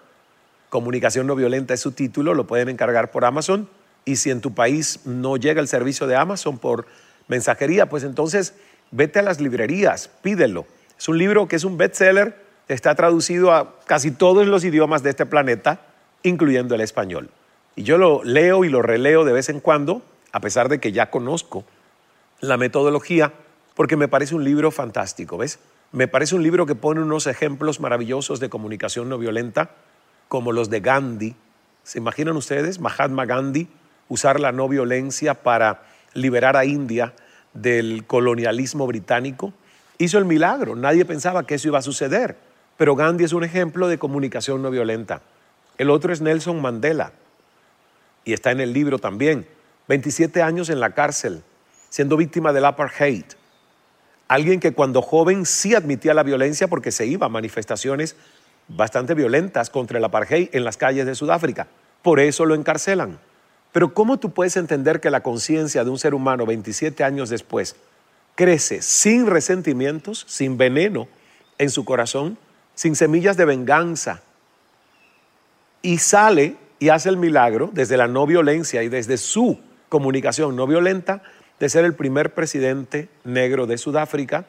Comunicación 0.68 1.28
no 1.28 1.36
violenta 1.36 1.74
es 1.74 1.80
su 1.80 1.92
título, 1.92 2.34
lo 2.34 2.46
pueden 2.46 2.68
encargar 2.68 3.10
por 3.10 3.24
Amazon, 3.24 3.68
y 4.04 4.16
si 4.16 4.30
en 4.30 4.40
tu 4.40 4.52
país 4.52 5.00
no 5.04 5.36
llega 5.36 5.60
el 5.60 5.68
servicio 5.68 6.06
de 6.06 6.16
Amazon 6.16 6.58
por 6.58 6.86
mensajería, 7.28 7.88
pues 7.88 8.02
entonces 8.02 8.54
vete 8.90 9.20
a 9.20 9.22
las 9.22 9.40
librerías, 9.40 10.08
pídelo. 10.22 10.66
Es 10.98 11.08
un 11.08 11.18
libro 11.18 11.48
que 11.48 11.56
es 11.56 11.64
un 11.64 11.76
bestseller, 11.76 12.36
está 12.68 12.94
traducido 12.94 13.52
a 13.52 13.76
casi 13.86 14.10
todos 14.10 14.46
los 14.46 14.64
idiomas 14.64 15.02
de 15.02 15.10
este 15.10 15.26
planeta, 15.26 15.80
incluyendo 16.22 16.74
el 16.74 16.80
español. 16.80 17.30
Y 17.76 17.82
yo 17.82 17.98
lo 17.98 18.24
leo 18.24 18.64
y 18.64 18.68
lo 18.68 18.82
releo 18.82 19.24
de 19.24 19.32
vez 19.32 19.48
en 19.48 19.60
cuando, 19.60 20.02
a 20.32 20.40
pesar 20.40 20.68
de 20.68 20.80
que 20.80 20.92
ya 20.92 21.10
conozco 21.10 21.64
la 22.40 22.56
metodología, 22.56 23.32
porque 23.74 23.96
me 23.96 24.08
parece 24.08 24.34
un 24.34 24.44
libro 24.44 24.70
fantástico, 24.70 25.36
¿ves? 25.36 25.58
Me 25.92 26.08
parece 26.08 26.34
un 26.34 26.42
libro 26.42 26.66
que 26.66 26.74
pone 26.74 27.00
unos 27.00 27.26
ejemplos 27.26 27.78
maravillosos 27.78 28.40
de 28.40 28.48
comunicación 28.48 29.08
no 29.08 29.18
violenta, 29.18 29.70
como 30.28 30.52
los 30.52 30.70
de 30.70 30.80
Gandhi. 30.80 31.36
¿Se 31.84 31.98
imaginan 31.98 32.36
ustedes, 32.36 32.80
Mahatma 32.80 33.26
Gandhi, 33.26 33.68
usar 34.08 34.40
la 34.40 34.52
no 34.52 34.68
violencia 34.68 35.34
para 35.34 35.82
liberar 36.14 36.56
a 36.56 36.64
India 36.64 37.14
del 37.52 38.04
colonialismo 38.06 38.86
británico? 38.86 39.52
Hizo 39.98 40.18
el 40.18 40.24
milagro, 40.24 40.76
nadie 40.76 41.04
pensaba 41.04 41.46
que 41.46 41.54
eso 41.54 41.68
iba 41.68 41.78
a 41.78 41.82
suceder, 41.82 42.36
pero 42.76 42.94
Gandhi 42.94 43.24
es 43.24 43.32
un 43.32 43.44
ejemplo 43.44 43.88
de 43.88 43.98
comunicación 43.98 44.62
no 44.62 44.70
violenta. 44.70 45.22
El 45.78 45.90
otro 45.90 46.12
es 46.12 46.20
Nelson 46.20 46.60
Mandela, 46.60 47.12
y 48.24 48.32
está 48.32 48.50
en 48.50 48.60
el 48.60 48.72
libro 48.72 48.98
también, 48.98 49.46
27 49.88 50.42
años 50.42 50.68
en 50.68 50.80
la 50.80 50.90
cárcel, 50.90 51.42
siendo 51.88 52.16
víctima 52.16 52.52
del 52.52 52.64
apartheid. 52.64 53.24
Alguien 54.28 54.58
que 54.58 54.72
cuando 54.72 55.00
joven 55.00 55.46
sí 55.46 55.74
admitía 55.74 56.12
la 56.12 56.24
violencia 56.24 56.68
porque 56.68 56.90
se 56.90 57.06
iba 57.06 57.26
a 57.26 57.30
manifestaciones 57.30 58.16
bastante 58.68 59.14
violentas 59.14 59.70
contra 59.70 59.98
el 59.98 60.04
apartheid 60.04 60.48
en 60.52 60.64
las 60.64 60.76
calles 60.76 61.06
de 61.06 61.14
Sudáfrica. 61.14 61.68
Por 62.02 62.18
eso 62.18 62.44
lo 62.44 62.56
encarcelan. 62.56 63.18
Pero 63.70 63.94
¿cómo 63.94 64.18
tú 64.18 64.32
puedes 64.32 64.56
entender 64.56 65.00
que 65.00 65.10
la 65.10 65.22
conciencia 65.22 65.84
de 65.84 65.90
un 65.90 65.98
ser 65.98 66.14
humano 66.14 66.46
27 66.46 67.04
años 67.04 67.28
después 67.28 67.76
crece 68.36 68.82
sin 68.82 69.26
resentimientos, 69.26 70.24
sin 70.28 70.56
veneno 70.56 71.08
en 71.58 71.70
su 71.70 71.84
corazón, 71.84 72.38
sin 72.74 72.94
semillas 72.94 73.36
de 73.36 73.46
venganza 73.46 74.22
y 75.82 75.98
sale 75.98 76.56
y 76.78 76.90
hace 76.90 77.08
el 77.08 77.16
milagro 77.16 77.70
desde 77.72 77.96
la 77.96 78.06
no 78.06 78.26
violencia 78.26 78.82
y 78.82 78.88
desde 78.88 79.16
su 79.16 79.58
comunicación 79.88 80.54
no 80.54 80.66
violenta 80.66 81.22
de 81.58 81.68
ser 81.68 81.84
el 81.84 81.94
primer 81.94 82.34
presidente 82.34 83.08
negro 83.24 83.66
de 83.66 83.78
Sudáfrica, 83.78 84.44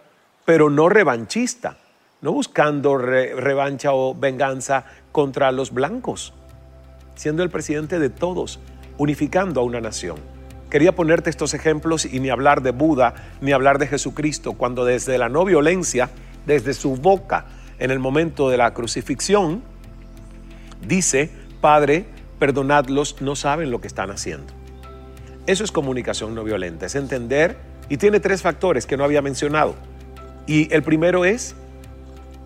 pero 0.45 0.69
no 0.69 0.89
revanchista, 0.89 1.77
no 2.21 2.33
buscando 2.33 2.97
revancha 2.97 3.93
o 3.93 4.13
venganza 4.13 4.85
contra 5.13 5.51
los 5.53 5.73
blancos, 5.73 6.33
siendo 7.15 7.43
el 7.43 7.49
presidente 7.49 7.99
de 7.99 8.09
todos, 8.09 8.59
unificando 8.97 9.61
a 9.61 9.63
una 9.63 9.79
nación. 9.79 10.36
Quería 10.69 10.93
ponerte 10.93 11.29
estos 11.29 11.53
ejemplos 11.53 12.05
y 12.05 12.19
ni 12.19 12.29
hablar 12.29 12.61
de 12.61 12.71
Buda, 12.71 13.15
ni 13.39 13.53
hablar 13.53 13.79
de 13.79 13.87
Jesucristo, 13.87 14.53
cuando 14.53 14.83
desde 14.83 15.17
la 15.17 15.29
no 15.29 15.45
violencia, 15.45 16.09
desde 16.45 16.73
su 16.73 16.97
boca, 16.97 17.45
en 17.79 17.91
el 17.91 17.99
momento 17.99 18.49
de 18.49 18.57
la 18.57 18.73
crucifixión, 18.73 19.61
dice, 20.85 21.29
Padre, 21.61 22.05
perdonadlos, 22.39 23.21
no 23.21 23.35
saben 23.35 23.71
lo 23.71 23.79
que 23.79 23.87
están 23.87 24.11
haciendo. 24.11 24.53
Eso 25.45 25.63
es 25.63 25.71
comunicación 25.71 26.35
no 26.35 26.43
violenta, 26.43 26.85
es 26.85 26.95
entender 26.95 27.57
y 27.87 27.97
tiene 27.97 28.19
tres 28.19 28.41
factores 28.41 28.85
que 28.85 28.97
no 28.97 29.05
había 29.05 29.21
mencionado. 29.21 29.75
Y 30.45 30.73
el 30.73 30.83
primero 30.83 31.23
es 31.23 31.55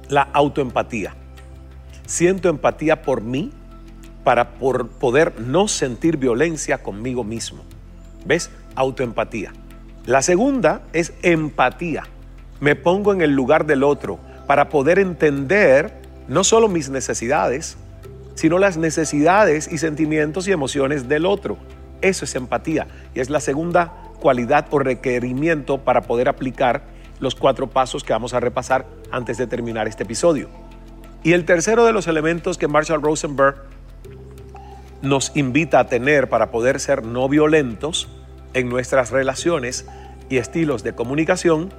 la 0.10 0.22
autoempatía. 0.22 1.16
Siento 2.06 2.50
empatía 2.50 3.02
por 3.02 3.22
mí 3.22 3.52
para 4.24 4.54
por 4.54 4.90
poder 4.90 5.40
no 5.40 5.68
sentir 5.68 6.18
violencia 6.18 6.84
conmigo 6.84 7.24
mismo. 7.24 7.64
¿Ves? 8.26 8.50
Autoempatía. 8.76 9.54
La 10.06 10.22
segunda 10.22 10.82
es 10.94 11.14
empatía. 11.22 12.04
Me 12.60 12.76
pongo 12.76 13.14
en 13.14 13.22
el 13.22 13.32
lugar 13.32 13.66
del 13.66 13.84
otro 13.84 14.20
para 14.48 14.70
poder 14.70 15.00
entender 15.00 15.94
no 16.28 16.44
solo 16.44 16.68
mis 16.68 16.90
necesidades, 16.90 17.78
sino 18.36 18.58
las 18.58 18.78
necesidades 18.78 19.72
y 19.72 19.78
sentimientos 19.78 20.48
y 20.48 20.52
emociones 20.52 21.08
del 21.08 21.26
otro. 21.26 21.58
Eso 22.02 22.26
es 22.26 22.36
empatía 22.36 22.88
y 23.14 23.20
es 23.20 23.30
la 23.30 23.40
segunda 23.40 23.94
cualidad 24.20 24.68
o 24.72 24.80
requerimiento 24.80 25.80
para 25.80 26.02
poder 26.02 26.30
aplicar 26.30 26.84
los 27.20 27.36
cuatro 27.36 27.70
pasos 27.70 28.04
que 28.04 28.14
vamos 28.14 28.34
a 28.34 28.40
repasar 28.40 28.86
antes 29.12 29.38
de 29.38 29.48
terminar 29.48 29.88
este 29.88 30.04
episodio. 30.04 30.50
Y 31.24 31.34
el 31.34 31.46
tercero 31.46 31.86
de 31.86 31.94
los 31.94 32.08
elementos 32.08 32.58
que 32.58 32.68
Marshall 32.68 33.02
Rosenberg 33.02 33.58
nos 35.02 35.32
invita 35.36 35.80
a 35.80 35.88
tener 35.88 36.30
para 36.30 36.52
poder 36.52 36.80
ser 36.80 37.06
no 37.06 37.28
violentos 37.28 38.08
en 38.54 38.70
nuestras 38.70 39.12
relaciones 39.12 39.88
y 40.30 40.38
estilos 40.38 40.84
de 40.84 40.94
comunicación, 40.94 41.74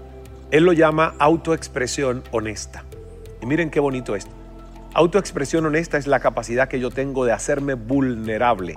él 0.50 0.64
lo 0.64 0.72
llama 0.72 1.14
autoexpresión 1.18 2.22
honesta. 2.30 2.84
Y 3.40 3.46
miren 3.46 3.70
qué 3.70 3.80
bonito 3.80 4.14
esto. 4.16 4.32
Autoexpresión 4.94 5.64
honesta 5.64 5.96
es 5.96 6.06
la 6.06 6.20
capacidad 6.20 6.68
que 6.68 6.80
yo 6.80 6.90
tengo 6.90 7.24
de 7.24 7.32
hacerme 7.32 7.74
vulnerable, 7.74 8.76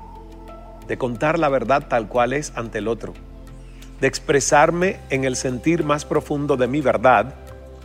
de 0.88 0.98
contar 0.98 1.38
la 1.38 1.50
verdad 1.50 1.88
tal 1.90 2.08
cual 2.08 2.32
es 2.32 2.54
ante 2.56 2.78
el 2.78 2.88
otro, 2.88 3.14
de 4.00 4.08
expresarme 4.08 5.00
en 5.10 5.26
el 5.26 5.36
sentir 5.36 5.84
más 5.84 6.06
profundo 6.06 6.56
de 6.56 6.68
mi 6.68 6.80
verdad. 6.80 7.36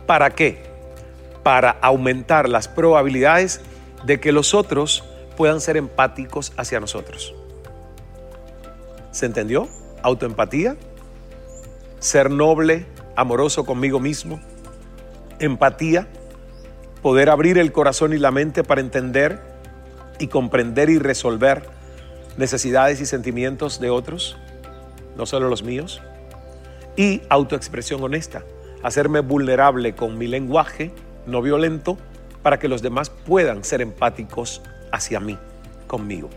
¿Para 0.05 0.29
qué? 0.29 0.63
Para 1.43 1.71
aumentar 1.81 2.47
las 2.47 2.69
probabilidades 2.69 3.61
de 4.05 4.21
que 4.21 4.31
los 4.31 4.53
otros 4.53 5.03
puedan 5.41 5.59
ser 5.59 5.75
empáticos 5.75 6.53
hacia 6.55 6.79
nosotros. 6.79 7.33
¿Se 9.09 9.25
entendió? 9.25 9.67
Autoempatía, 10.03 10.77
ser 11.97 12.29
noble, 12.29 12.85
amoroso 13.15 13.65
conmigo 13.65 13.99
mismo, 13.99 14.39
empatía, 15.39 16.07
poder 17.01 17.31
abrir 17.31 17.57
el 17.57 17.71
corazón 17.71 18.13
y 18.13 18.19
la 18.19 18.29
mente 18.29 18.63
para 18.63 18.81
entender 18.81 19.41
y 20.19 20.27
comprender 20.27 20.91
y 20.91 20.99
resolver 20.99 21.63
necesidades 22.37 23.01
y 23.01 23.07
sentimientos 23.07 23.79
de 23.79 23.89
otros, 23.89 24.37
no 25.17 25.25
solo 25.25 25.49
los 25.49 25.63
míos, 25.63 26.03
y 26.95 27.23
autoexpresión 27.29 28.03
honesta, 28.03 28.43
hacerme 28.83 29.21
vulnerable 29.21 29.95
con 29.95 30.19
mi 30.19 30.27
lenguaje 30.27 30.91
no 31.25 31.41
violento 31.41 31.97
para 32.43 32.59
que 32.59 32.67
los 32.67 32.83
demás 32.83 33.09
puedan 33.09 33.63
ser 33.63 33.81
empáticos 33.81 34.61
hacia 35.01 35.19
mí, 35.19 35.37
conmigo. 35.87 36.29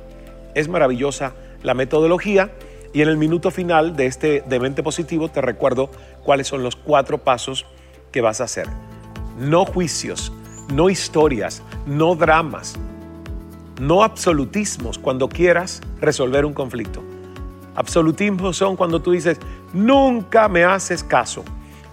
Es 0.54 0.68
maravillosa 0.68 1.34
la 1.62 1.74
metodología 1.74 2.50
y 2.94 3.02
en 3.02 3.08
el 3.08 3.18
minuto 3.18 3.50
final 3.50 3.94
de 3.94 4.06
este 4.06 4.42
de 4.46 4.58
mente 4.58 4.82
positivo 4.82 5.28
te 5.28 5.42
recuerdo 5.42 5.90
cuáles 6.22 6.48
son 6.48 6.62
los 6.62 6.76
cuatro 6.76 7.18
pasos 7.18 7.66
que 8.10 8.22
vas 8.22 8.40
a 8.40 8.44
hacer. 8.44 8.66
No 9.38 9.66
juicios, 9.66 10.32
no 10.72 10.88
historias, 10.88 11.62
no 11.86 12.14
dramas, 12.14 12.74
no 13.80 14.02
absolutismos 14.02 14.98
cuando 14.98 15.28
quieras 15.28 15.82
resolver 16.00 16.46
un 16.46 16.54
conflicto. 16.54 17.02
Absolutismos 17.74 18.56
son 18.56 18.76
cuando 18.76 19.02
tú 19.02 19.10
dices, 19.10 19.38
nunca 19.72 20.48
me 20.48 20.64
haces 20.64 21.02
caso, 21.04 21.44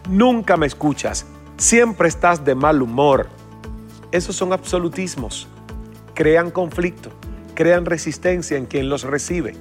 nunca 0.08 0.56
me 0.56 0.68
escuchas, 0.68 1.26
siempre 1.58 2.08
estás 2.08 2.46
de 2.46 2.56
mal 2.56 2.82
humor. 2.82 3.28
Esos 4.12 4.36
son 4.36 4.54
absolutismos. 4.54 5.48
Crean 6.22 6.52
conflicto, 6.52 7.10
crean 7.56 7.88
resistencia 7.88 8.56
en 8.56 8.68
quien 8.68 8.90
los 8.90 9.02
recibe. 9.02 9.56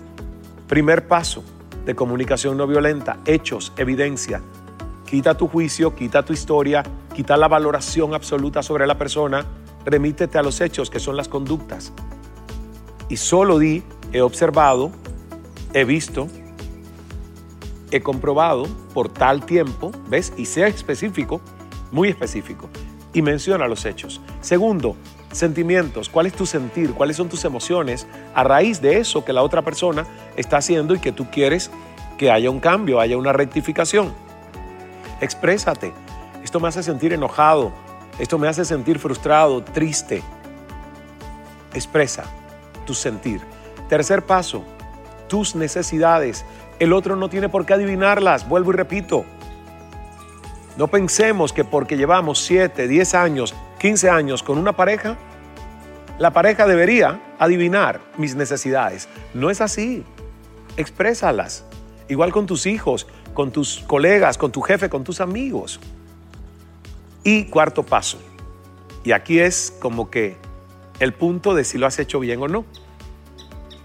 Primer 0.68 1.08
paso 1.08 1.42
de 1.86 1.94
comunicación 1.94 2.58
no 2.58 2.66
violenta, 2.66 3.16
hechos, 3.24 3.72
evidencia. 3.78 4.42
Quita 5.06 5.38
tu 5.38 5.48
juicio, 5.48 5.94
quita 5.94 6.22
tu 6.22 6.34
historia, 6.34 6.82
quita 7.14 7.38
la 7.38 7.48
valoración 7.48 8.12
absoluta 8.12 8.62
sobre 8.62 8.86
la 8.86 8.98
persona, 8.98 9.46
remítete 9.86 10.36
a 10.36 10.42
los 10.42 10.60
hechos 10.60 10.90
que 10.90 11.00
son 11.00 11.16
las 11.16 11.28
conductas. 11.28 11.94
Y 13.08 13.16
solo 13.16 13.58
di, 13.58 13.82
he 14.12 14.20
observado, 14.20 14.90
he 15.72 15.84
visto, 15.84 16.28
he 17.90 18.02
comprobado 18.02 18.66
por 18.92 19.08
tal 19.08 19.46
tiempo, 19.46 19.92
¿ves? 20.10 20.34
Y 20.36 20.44
sea 20.44 20.66
específico, 20.66 21.40
muy 21.90 22.10
específico, 22.10 22.68
y 23.14 23.22
menciona 23.22 23.66
los 23.66 23.86
hechos. 23.86 24.20
Segundo, 24.42 24.94
sentimientos, 25.32 26.08
cuál 26.08 26.26
es 26.26 26.32
tu 26.32 26.46
sentir, 26.46 26.92
cuáles 26.92 27.16
son 27.16 27.28
tus 27.28 27.44
emociones 27.44 28.06
a 28.34 28.44
raíz 28.44 28.80
de 28.80 28.98
eso 28.98 29.24
que 29.24 29.32
la 29.32 29.42
otra 29.42 29.62
persona 29.62 30.06
está 30.36 30.58
haciendo 30.58 30.94
y 30.94 30.98
que 30.98 31.12
tú 31.12 31.30
quieres 31.30 31.70
que 32.18 32.30
haya 32.30 32.50
un 32.50 32.60
cambio, 32.60 33.00
haya 33.00 33.16
una 33.16 33.32
rectificación. 33.32 34.12
Exprésate. 35.20 35.92
Esto 36.42 36.58
me 36.58 36.68
hace 36.68 36.82
sentir 36.82 37.12
enojado, 37.12 37.72
esto 38.18 38.38
me 38.38 38.48
hace 38.48 38.64
sentir 38.64 38.98
frustrado, 38.98 39.62
triste. 39.62 40.22
Expresa 41.74 42.24
tu 42.86 42.94
sentir. 42.94 43.40
Tercer 43.88 44.24
paso, 44.24 44.64
tus 45.28 45.54
necesidades. 45.54 46.44
El 46.78 46.92
otro 46.92 47.16
no 47.16 47.28
tiene 47.28 47.48
por 47.48 47.66
qué 47.66 47.74
adivinarlas, 47.74 48.48
vuelvo 48.48 48.72
y 48.72 48.76
repito. 48.76 49.24
No 50.76 50.88
pensemos 50.88 51.52
que 51.52 51.64
porque 51.64 51.96
llevamos 51.96 52.40
7, 52.44 52.88
10 52.88 53.14
años, 53.14 53.54
15 53.80 54.10
años 54.10 54.42
con 54.42 54.58
una 54.58 54.76
pareja, 54.76 55.16
la 56.18 56.34
pareja 56.34 56.66
debería 56.66 57.18
adivinar 57.38 58.02
mis 58.18 58.36
necesidades. 58.36 59.08
No 59.32 59.48
es 59.48 59.62
así. 59.62 60.04
Exprésalas. 60.76 61.64
Igual 62.06 62.30
con 62.30 62.44
tus 62.44 62.66
hijos, 62.66 63.06
con 63.32 63.52
tus 63.52 63.78
colegas, 63.86 64.36
con 64.36 64.52
tu 64.52 64.60
jefe, 64.60 64.90
con 64.90 65.02
tus 65.02 65.22
amigos. 65.22 65.80
Y 67.24 67.44
cuarto 67.44 67.82
paso. 67.82 68.18
Y 69.02 69.12
aquí 69.12 69.38
es 69.38 69.74
como 69.80 70.10
que 70.10 70.36
el 70.98 71.14
punto 71.14 71.54
de 71.54 71.64
si 71.64 71.78
lo 71.78 71.86
has 71.86 71.98
hecho 71.98 72.20
bien 72.20 72.42
o 72.42 72.48
no. 72.48 72.66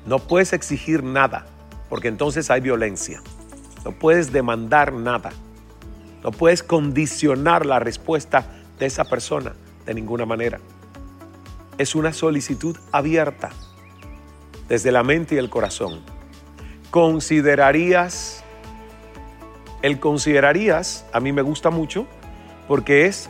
No 0.06 0.20
puedes 0.20 0.52
exigir 0.52 1.04
nada, 1.04 1.46
porque 1.88 2.10
entonces 2.10 2.52
hay 2.52 2.60
violencia. 2.60 3.22
No 3.86 3.94
puedes 3.94 4.34
demandar 4.34 4.92
nada. 4.92 5.32
No 6.22 6.32
puedes 6.32 6.64
condicionar 6.64 7.66
la 7.66 7.80
respuesta 7.80 8.46
de 8.78 8.88
esa 8.88 9.06
persona 9.06 9.54
de 9.86 9.94
ninguna 9.94 10.26
manera. 10.26 10.60
Es 11.78 11.96
una 11.96 12.14
solicitud 12.14 12.78
abierta 12.92 13.52
desde 14.68 14.92
la 14.92 15.04
mente 15.04 15.36
y 15.36 15.38
el 15.38 15.50
corazón. 15.50 16.02
¿Considerarías? 16.90 18.44
El 19.82 20.00
considerarías 20.00 21.06
a 21.14 21.20
mí 21.20 21.32
me 21.32 21.42
gusta 21.42 21.70
mucho 21.70 22.08
porque 22.68 23.06
es 23.06 23.30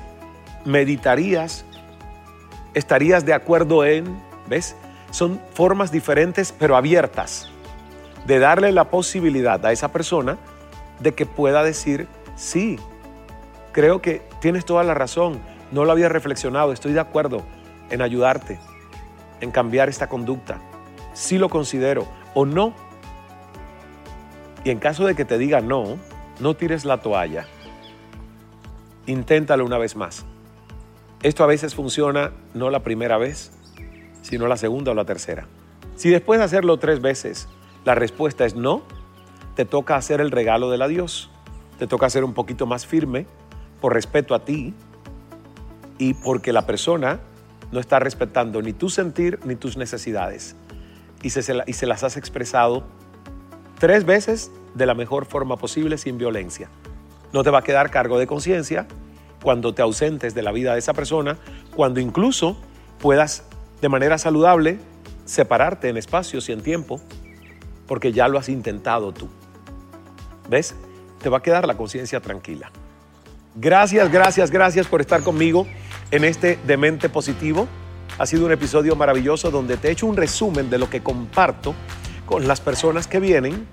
meditarías, 0.64 1.66
estarías 2.74 3.26
de 3.26 3.34
acuerdo 3.34 3.84
en, 3.84 4.06
¿ves? 4.48 4.76
Son 5.12 5.40
formas 5.54 5.92
diferentes 5.92 6.54
pero 6.58 6.76
abiertas 6.76 7.50
de 8.26 8.40
darle 8.40 8.72
la 8.72 8.90
posibilidad 8.90 9.64
a 9.66 9.72
esa 9.72 9.92
persona 9.92 10.38
de 11.00 11.14
que 11.14 11.26
pueda 11.26 11.64
decir, 11.64 12.08
sí, 12.36 12.80
creo 13.72 14.02
que 14.02 14.22
tienes 14.40 14.66
toda 14.66 14.84
la 14.84 14.94
razón, 14.94 15.40
no 15.72 15.86
lo 15.86 15.92
había 15.92 16.10
reflexionado, 16.10 16.72
estoy 16.72 16.94
de 16.94 17.00
acuerdo 17.00 17.44
en 17.90 18.02
ayudarte, 18.02 18.60
en 19.42 19.52
cambiar 19.52 19.90
esta 19.90 20.08
conducta, 20.08 20.60
sí 21.14 21.38
lo 21.38 21.50
considero 21.50 22.08
o 22.34 22.46
no. 22.46 22.74
Y 24.64 24.72
en 24.72 24.80
caso 24.80 25.06
de 25.06 25.16
que 25.16 25.26
te 25.26 25.38
diga 25.38 25.62
no, 25.62 25.98
no 26.40 26.56
tires 26.56 26.86
la 26.86 27.02
toalla, 27.02 27.46
inténtalo 29.06 29.66
una 29.66 29.78
vez 29.78 29.96
más. 29.96 30.26
Esto 31.22 31.44
a 31.44 31.48
veces 31.48 31.76
funciona 31.76 32.32
no 32.54 32.70
la 32.70 32.82
primera 32.82 33.18
vez, 33.18 33.52
sino 34.22 34.48
la 34.48 34.58
segunda 34.58 34.92
o 34.92 34.96
la 34.96 35.06
tercera. 35.06 35.48
Si 35.96 36.10
después 36.10 36.40
de 36.40 36.46
hacerlo 36.46 36.78
tres 36.78 37.02
veces 37.02 37.48
la 37.86 37.96
respuesta 37.96 38.46
es 38.46 38.56
no, 38.56 38.84
te 39.56 39.66
toca 39.66 39.96
hacer 39.96 40.22
el 40.22 40.32
regalo 40.32 40.70
del 40.70 40.82
adiós. 40.82 41.30
Te 41.80 41.88
toca 41.88 42.10
ser 42.10 42.24
un 42.24 42.34
poquito 42.34 42.66
más 42.66 42.86
firme 42.86 43.26
por 43.82 43.94
respeto 43.94 44.36
a 44.36 44.44
ti 44.44 44.74
y 45.98 46.14
porque 46.14 46.54
la 46.54 46.66
persona 46.66 47.20
no 47.72 47.80
está 47.80 48.00
respetando 48.00 48.62
ni 48.62 48.74
tu 48.74 48.90
sentir 48.90 49.40
ni 49.46 49.56
tus 49.56 49.78
necesidades 49.78 50.56
y 51.22 51.30
se, 51.32 51.64
y 51.66 51.74
se 51.74 51.86
las 51.86 52.04
has 52.04 52.18
expresado 52.18 52.84
tres 53.80 54.06
veces 54.06 54.52
de 54.74 54.86
la 54.86 54.94
mejor 54.94 55.26
forma 55.26 55.58
posible 55.58 55.98
sin 55.98 56.18
violencia. 56.18 56.70
No 57.34 57.44
te 57.44 57.50
va 57.50 57.60
a 57.60 57.64
quedar 57.64 57.90
cargo 57.90 58.20
de 58.20 58.28
conciencia 58.28 58.88
cuando 59.42 59.74
te 59.74 59.82
ausentes 59.82 60.34
de 60.34 60.42
la 60.42 60.52
vida 60.52 60.74
de 60.74 60.80
esa 60.80 60.94
persona, 60.94 61.38
cuando 61.76 62.00
incluso 62.00 62.58
puedas 63.00 63.44
de 63.82 63.90
manera 63.90 64.18
saludable 64.18 64.80
separarte 65.26 65.90
en 65.90 65.98
espacios 65.98 66.48
y 66.50 66.52
en 66.52 66.62
tiempo, 66.62 67.02
porque 67.88 68.12
ya 68.12 68.28
lo 68.28 68.38
has 68.38 68.50
intentado 68.50 69.12
tú. 69.12 69.28
¿Ves? 70.50 70.76
Te 71.22 71.30
va 71.30 71.40
a 71.40 71.42
quedar 71.42 71.68
la 71.68 71.76
conciencia 71.76 72.20
tranquila. 72.22 72.72
Gracias, 73.56 74.12
gracias, 74.12 74.52
gracias 74.52 74.88
por 74.88 75.02
estar 75.02 75.24
conmigo 75.24 75.68
en 76.12 76.24
este 76.24 76.60
Demente 76.66 77.10
Positivo. 77.10 77.68
Ha 78.18 78.26
sido 78.26 78.46
un 78.46 78.52
episodio 78.52 78.96
maravilloso 78.96 79.52
donde 79.52 79.78
te 79.78 79.90
he 79.90 79.92
hecho 79.92 80.06
un 80.06 80.16
resumen 80.16 80.70
de 80.70 80.78
lo 80.78 80.90
que 80.90 81.04
comparto 81.04 81.76
con 82.26 82.48
las 82.48 82.62
personas 82.62 83.08
que 83.08 83.20
vienen 83.20 83.68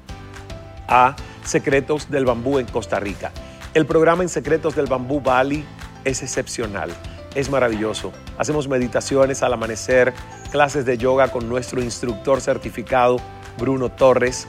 a 0.89 1.17
Secretos 1.45 2.11
del 2.11 2.25
Bambú 2.25 2.59
en 2.59 2.67
Costa 2.67 2.99
Rica. 3.01 3.33
El 3.75 3.87
programa 3.87 4.23
en 4.23 4.29
Secretos 4.29 4.75
del 4.75 4.87
Bambú 4.87 5.21
Bali 5.21 5.65
es 6.05 6.23
excepcional, 6.23 6.91
es 7.35 7.51
maravilloso. 7.51 8.13
Hacemos 8.39 8.69
meditaciones 8.69 9.43
al 9.43 9.53
amanecer, 9.53 10.13
clases 10.51 10.85
de 10.85 10.99
yoga 10.99 11.29
con 11.29 11.49
nuestro 11.49 11.83
instructor 11.83 12.41
certificado, 12.41 13.19
Bruno 13.59 13.91
Torres, 13.91 14.47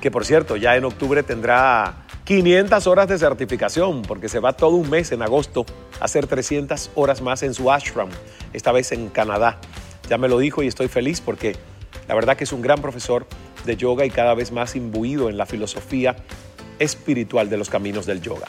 que 0.00 0.10
por 0.10 0.24
cierto 0.24 0.56
ya 0.56 0.76
en 0.76 0.84
octubre 0.84 1.22
tendrá 1.22 1.94
500 2.28 2.86
horas 2.86 3.08
de 3.08 3.16
certificación, 3.16 4.02
porque 4.02 4.28
se 4.28 4.38
va 4.38 4.52
todo 4.52 4.72
un 4.72 4.90
mes 4.90 5.12
en 5.12 5.22
agosto 5.22 5.64
a 5.98 6.04
hacer 6.04 6.26
300 6.26 6.90
horas 6.94 7.22
más 7.22 7.42
en 7.42 7.54
su 7.54 7.72
ashram, 7.72 8.10
esta 8.52 8.70
vez 8.70 8.92
en 8.92 9.08
Canadá. 9.08 9.58
Ya 10.10 10.18
me 10.18 10.28
lo 10.28 10.38
dijo 10.38 10.62
y 10.62 10.66
estoy 10.66 10.88
feliz 10.88 11.22
porque 11.22 11.56
la 12.06 12.14
verdad 12.14 12.36
que 12.36 12.44
es 12.44 12.52
un 12.52 12.60
gran 12.60 12.82
profesor 12.82 13.26
de 13.64 13.78
yoga 13.78 14.04
y 14.04 14.10
cada 14.10 14.34
vez 14.34 14.52
más 14.52 14.76
imbuido 14.76 15.30
en 15.30 15.38
la 15.38 15.46
filosofía 15.46 16.16
espiritual 16.78 17.48
de 17.48 17.56
los 17.56 17.70
caminos 17.70 18.04
del 18.04 18.20
yoga. 18.20 18.48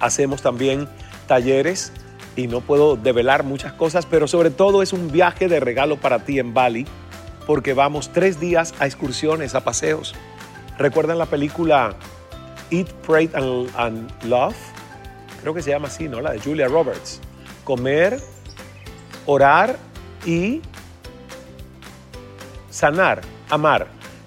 Hacemos 0.00 0.42
también 0.42 0.88
talleres 1.28 1.92
y 2.34 2.48
no 2.48 2.60
puedo 2.60 2.96
develar 2.96 3.44
muchas 3.44 3.72
cosas, 3.74 4.04
pero 4.04 4.26
sobre 4.26 4.50
todo 4.50 4.82
es 4.82 4.92
un 4.92 5.12
viaje 5.12 5.46
de 5.46 5.60
regalo 5.60 6.00
para 6.00 6.24
ti 6.24 6.40
en 6.40 6.54
Bali, 6.54 6.88
porque 7.46 7.72
vamos 7.72 8.10
tres 8.12 8.40
días 8.40 8.74
a 8.80 8.86
excursiones, 8.86 9.54
a 9.54 9.62
paseos. 9.62 10.16
¿Recuerdan 10.76 11.18
la 11.18 11.26
película 11.26 11.94
Eat, 12.70 12.88
Pray 13.06 13.30
and, 13.34 14.10
Love, 14.24 14.56
creo 15.40 15.54
que 15.54 15.62
se 15.62 15.70
llama 15.70 15.88
así, 15.88 16.08
¿no? 16.08 16.20
La 16.20 16.32
de 16.32 16.40
Julia 16.40 16.68
Roberts. 16.68 17.20
Comer, 17.64 18.18
orar 19.26 19.76
y 20.26 20.60
sanar, 22.70 23.20
amar. 23.50 23.86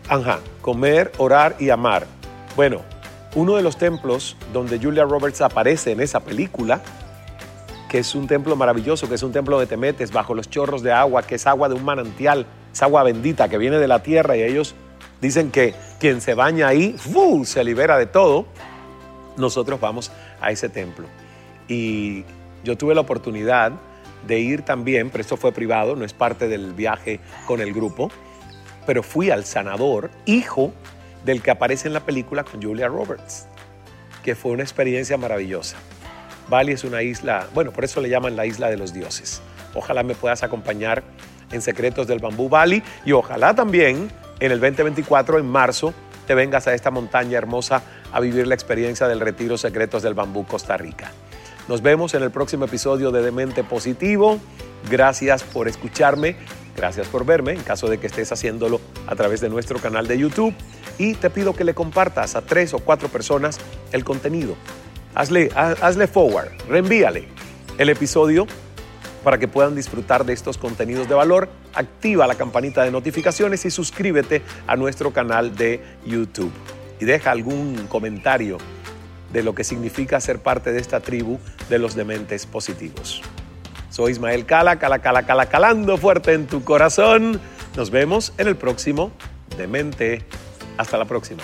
Ajá, 0.09 0.39
comer, 0.61 1.11
orar 1.17 1.55
y 1.59 1.69
amar. 1.69 2.05
Bueno, 2.55 2.81
uno 3.35 3.55
de 3.55 3.61
los 3.61 3.77
templos 3.77 4.37
donde 4.53 4.79
Julia 4.79 5.03
Roberts 5.03 5.41
aparece 5.41 5.91
en 5.91 5.99
esa 5.99 6.21
película, 6.21 6.81
que 7.89 7.99
es 7.99 8.15
un 8.15 8.27
templo 8.27 8.55
maravilloso, 8.55 9.07
que 9.07 9.15
es 9.15 9.23
un 9.23 9.31
templo 9.31 9.59
de 9.59 9.65
temetes 9.65 10.11
bajo 10.11 10.33
los 10.33 10.49
chorros 10.49 10.81
de 10.81 10.91
agua, 10.91 11.23
que 11.23 11.35
es 11.35 11.45
agua 11.45 11.69
de 11.69 11.75
un 11.75 11.85
manantial, 11.85 12.45
es 12.71 12.81
agua 12.81 13.03
bendita 13.03 13.49
que 13.49 13.57
viene 13.57 13.77
de 13.77 13.87
la 13.87 14.01
tierra 14.01 14.35
y 14.37 14.43
ellos 14.43 14.75
Dicen 15.21 15.51
que 15.51 15.73
quien 15.99 16.21
se 16.21 16.33
baña 16.33 16.67
ahí 16.67 16.95
se 17.43 17.63
libera 17.63 17.97
de 17.97 18.05
todo. 18.05 18.45
Nosotros 19.35 19.79
vamos 19.79 20.11
a 20.41 20.51
ese 20.51 20.69
templo. 20.69 21.07
Y 21.67 22.23
yo 22.63 22.77
tuve 22.77 22.95
la 22.95 23.01
oportunidad 23.01 23.73
de 24.25 24.39
ir 24.39 24.63
también, 24.63 25.09
pero 25.09 25.21
esto 25.21 25.37
fue 25.37 25.51
privado, 25.51 25.95
no 25.95 26.05
es 26.05 26.13
parte 26.13 26.47
del 26.47 26.73
viaje 26.73 27.19
con 27.45 27.61
el 27.61 27.73
grupo, 27.73 28.11
pero 28.85 29.03
fui 29.03 29.29
al 29.29 29.45
sanador, 29.45 30.09
hijo 30.25 30.73
del 31.25 31.41
que 31.41 31.51
aparece 31.51 31.87
en 31.87 31.93
la 31.93 32.01
película 32.01 32.43
con 32.43 32.61
Julia 32.61 32.87
Roberts, 32.87 33.47
que 34.23 34.35
fue 34.35 34.51
una 34.51 34.63
experiencia 34.63 35.17
maravillosa. 35.17 35.77
Bali 36.49 36.71
es 36.71 36.83
una 36.83 37.01
isla, 37.01 37.47
bueno, 37.53 37.71
por 37.71 37.83
eso 37.83 38.01
le 38.01 38.09
llaman 38.09 38.35
la 38.35 38.45
isla 38.45 38.69
de 38.69 38.77
los 38.77 38.93
dioses. 38.93 39.41
Ojalá 39.73 40.03
me 40.03 40.15
puedas 40.15 40.43
acompañar 40.43 41.03
en 41.51 41.61
Secretos 41.61 42.07
del 42.07 42.19
Bambú 42.19 42.49
Bali 42.49 42.81
y 43.05 43.11
ojalá 43.11 43.53
también 43.53 44.09
en 44.39 44.51
el 44.51 44.59
2024, 44.59 45.39
en 45.39 45.47
marzo, 45.47 45.93
te 46.27 46.35
vengas 46.35 46.67
a 46.67 46.73
esta 46.73 46.91
montaña 46.91 47.37
hermosa 47.37 47.81
a 48.11 48.19
vivir 48.19 48.47
la 48.47 48.53
experiencia 48.53 49.07
del 49.07 49.19
Retiro 49.19 49.57
Secretos 49.57 50.03
del 50.03 50.13
Bambú 50.13 50.45
Costa 50.45 50.77
Rica. 50.77 51.11
Nos 51.67 51.81
vemos 51.81 52.13
en 52.13 52.23
el 52.23 52.31
próximo 52.31 52.65
episodio 52.65 53.11
de 53.11 53.21
Demente 53.21 53.63
Positivo. 53.63 54.39
Gracias 54.89 55.43
por 55.43 55.67
escucharme, 55.67 56.35
gracias 56.75 57.07
por 57.07 57.25
verme, 57.25 57.53
en 57.53 57.61
caso 57.61 57.87
de 57.87 57.97
que 57.97 58.07
estés 58.07 58.31
haciéndolo 58.31 58.79
a 59.07 59.15
través 59.15 59.41
de 59.41 59.49
nuestro 59.49 59.79
canal 59.79 60.07
de 60.07 60.17
YouTube. 60.17 60.53
Y 60.97 61.15
te 61.15 61.29
pido 61.29 61.53
que 61.53 61.63
le 61.63 61.73
compartas 61.73 62.35
a 62.35 62.41
tres 62.41 62.73
o 62.73 62.79
cuatro 62.79 63.09
personas 63.09 63.59
el 63.91 64.03
contenido. 64.03 64.55
Hazle, 65.15 65.49
hazle 65.55 66.07
forward, 66.07 66.51
reenvíale 66.69 67.27
el 67.77 67.89
episodio 67.89 68.47
para 69.27 69.39
que 69.39 69.49
puedan 69.49 69.75
disfrutar 69.75 70.23
de 70.23 70.31
estos 70.31 70.57
contenidos 70.57 71.09
de 71.09 71.13
valor, 71.13 71.49
activa 71.73 72.25
la 72.27 72.35
campanita 72.35 72.83
de 72.83 72.91
notificaciones 72.91 73.65
y 73.65 73.71
suscríbete 73.71 74.41
a 74.67 74.77
nuestro 74.77 75.11
canal 75.11 75.53
de 75.53 75.83
YouTube. 76.05 76.53
Y 77.01 77.03
deja 77.03 77.31
algún 77.31 77.87
comentario 77.87 78.57
de 79.33 79.43
lo 79.43 79.53
que 79.53 79.65
significa 79.65 80.21
ser 80.21 80.39
parte 80.39 80.71
de 80.71 80.79
esta 80.79 81.01
tribu 81.01 81.39
de 81.67 81.77
los 81.77 81.93
dementes 81.93 82.45
positivos. 82.45 83.21
Soy 83.89 84.13
Ismael 84.13 84.45
Cala, 84.45 84.79
Cala, 84.79 84.99
Cala, 84.99 85.23
Cala, 85.23 85.47
calando 85.47 85.97
fuerte 85.97 86.31
en 86.31 86.47
tu 86.47 86.63
corazón. 86.63 87.41
Nos 87.75 87.91
vemos 87.91 88.31
en 88.37 88.47
el 88.47 88.55
próximo 88.55 89.11
Demente. 89.57 90.23
Hasta 90.77 90.97
la 90.97 91.03
próxima. 91.03 91.43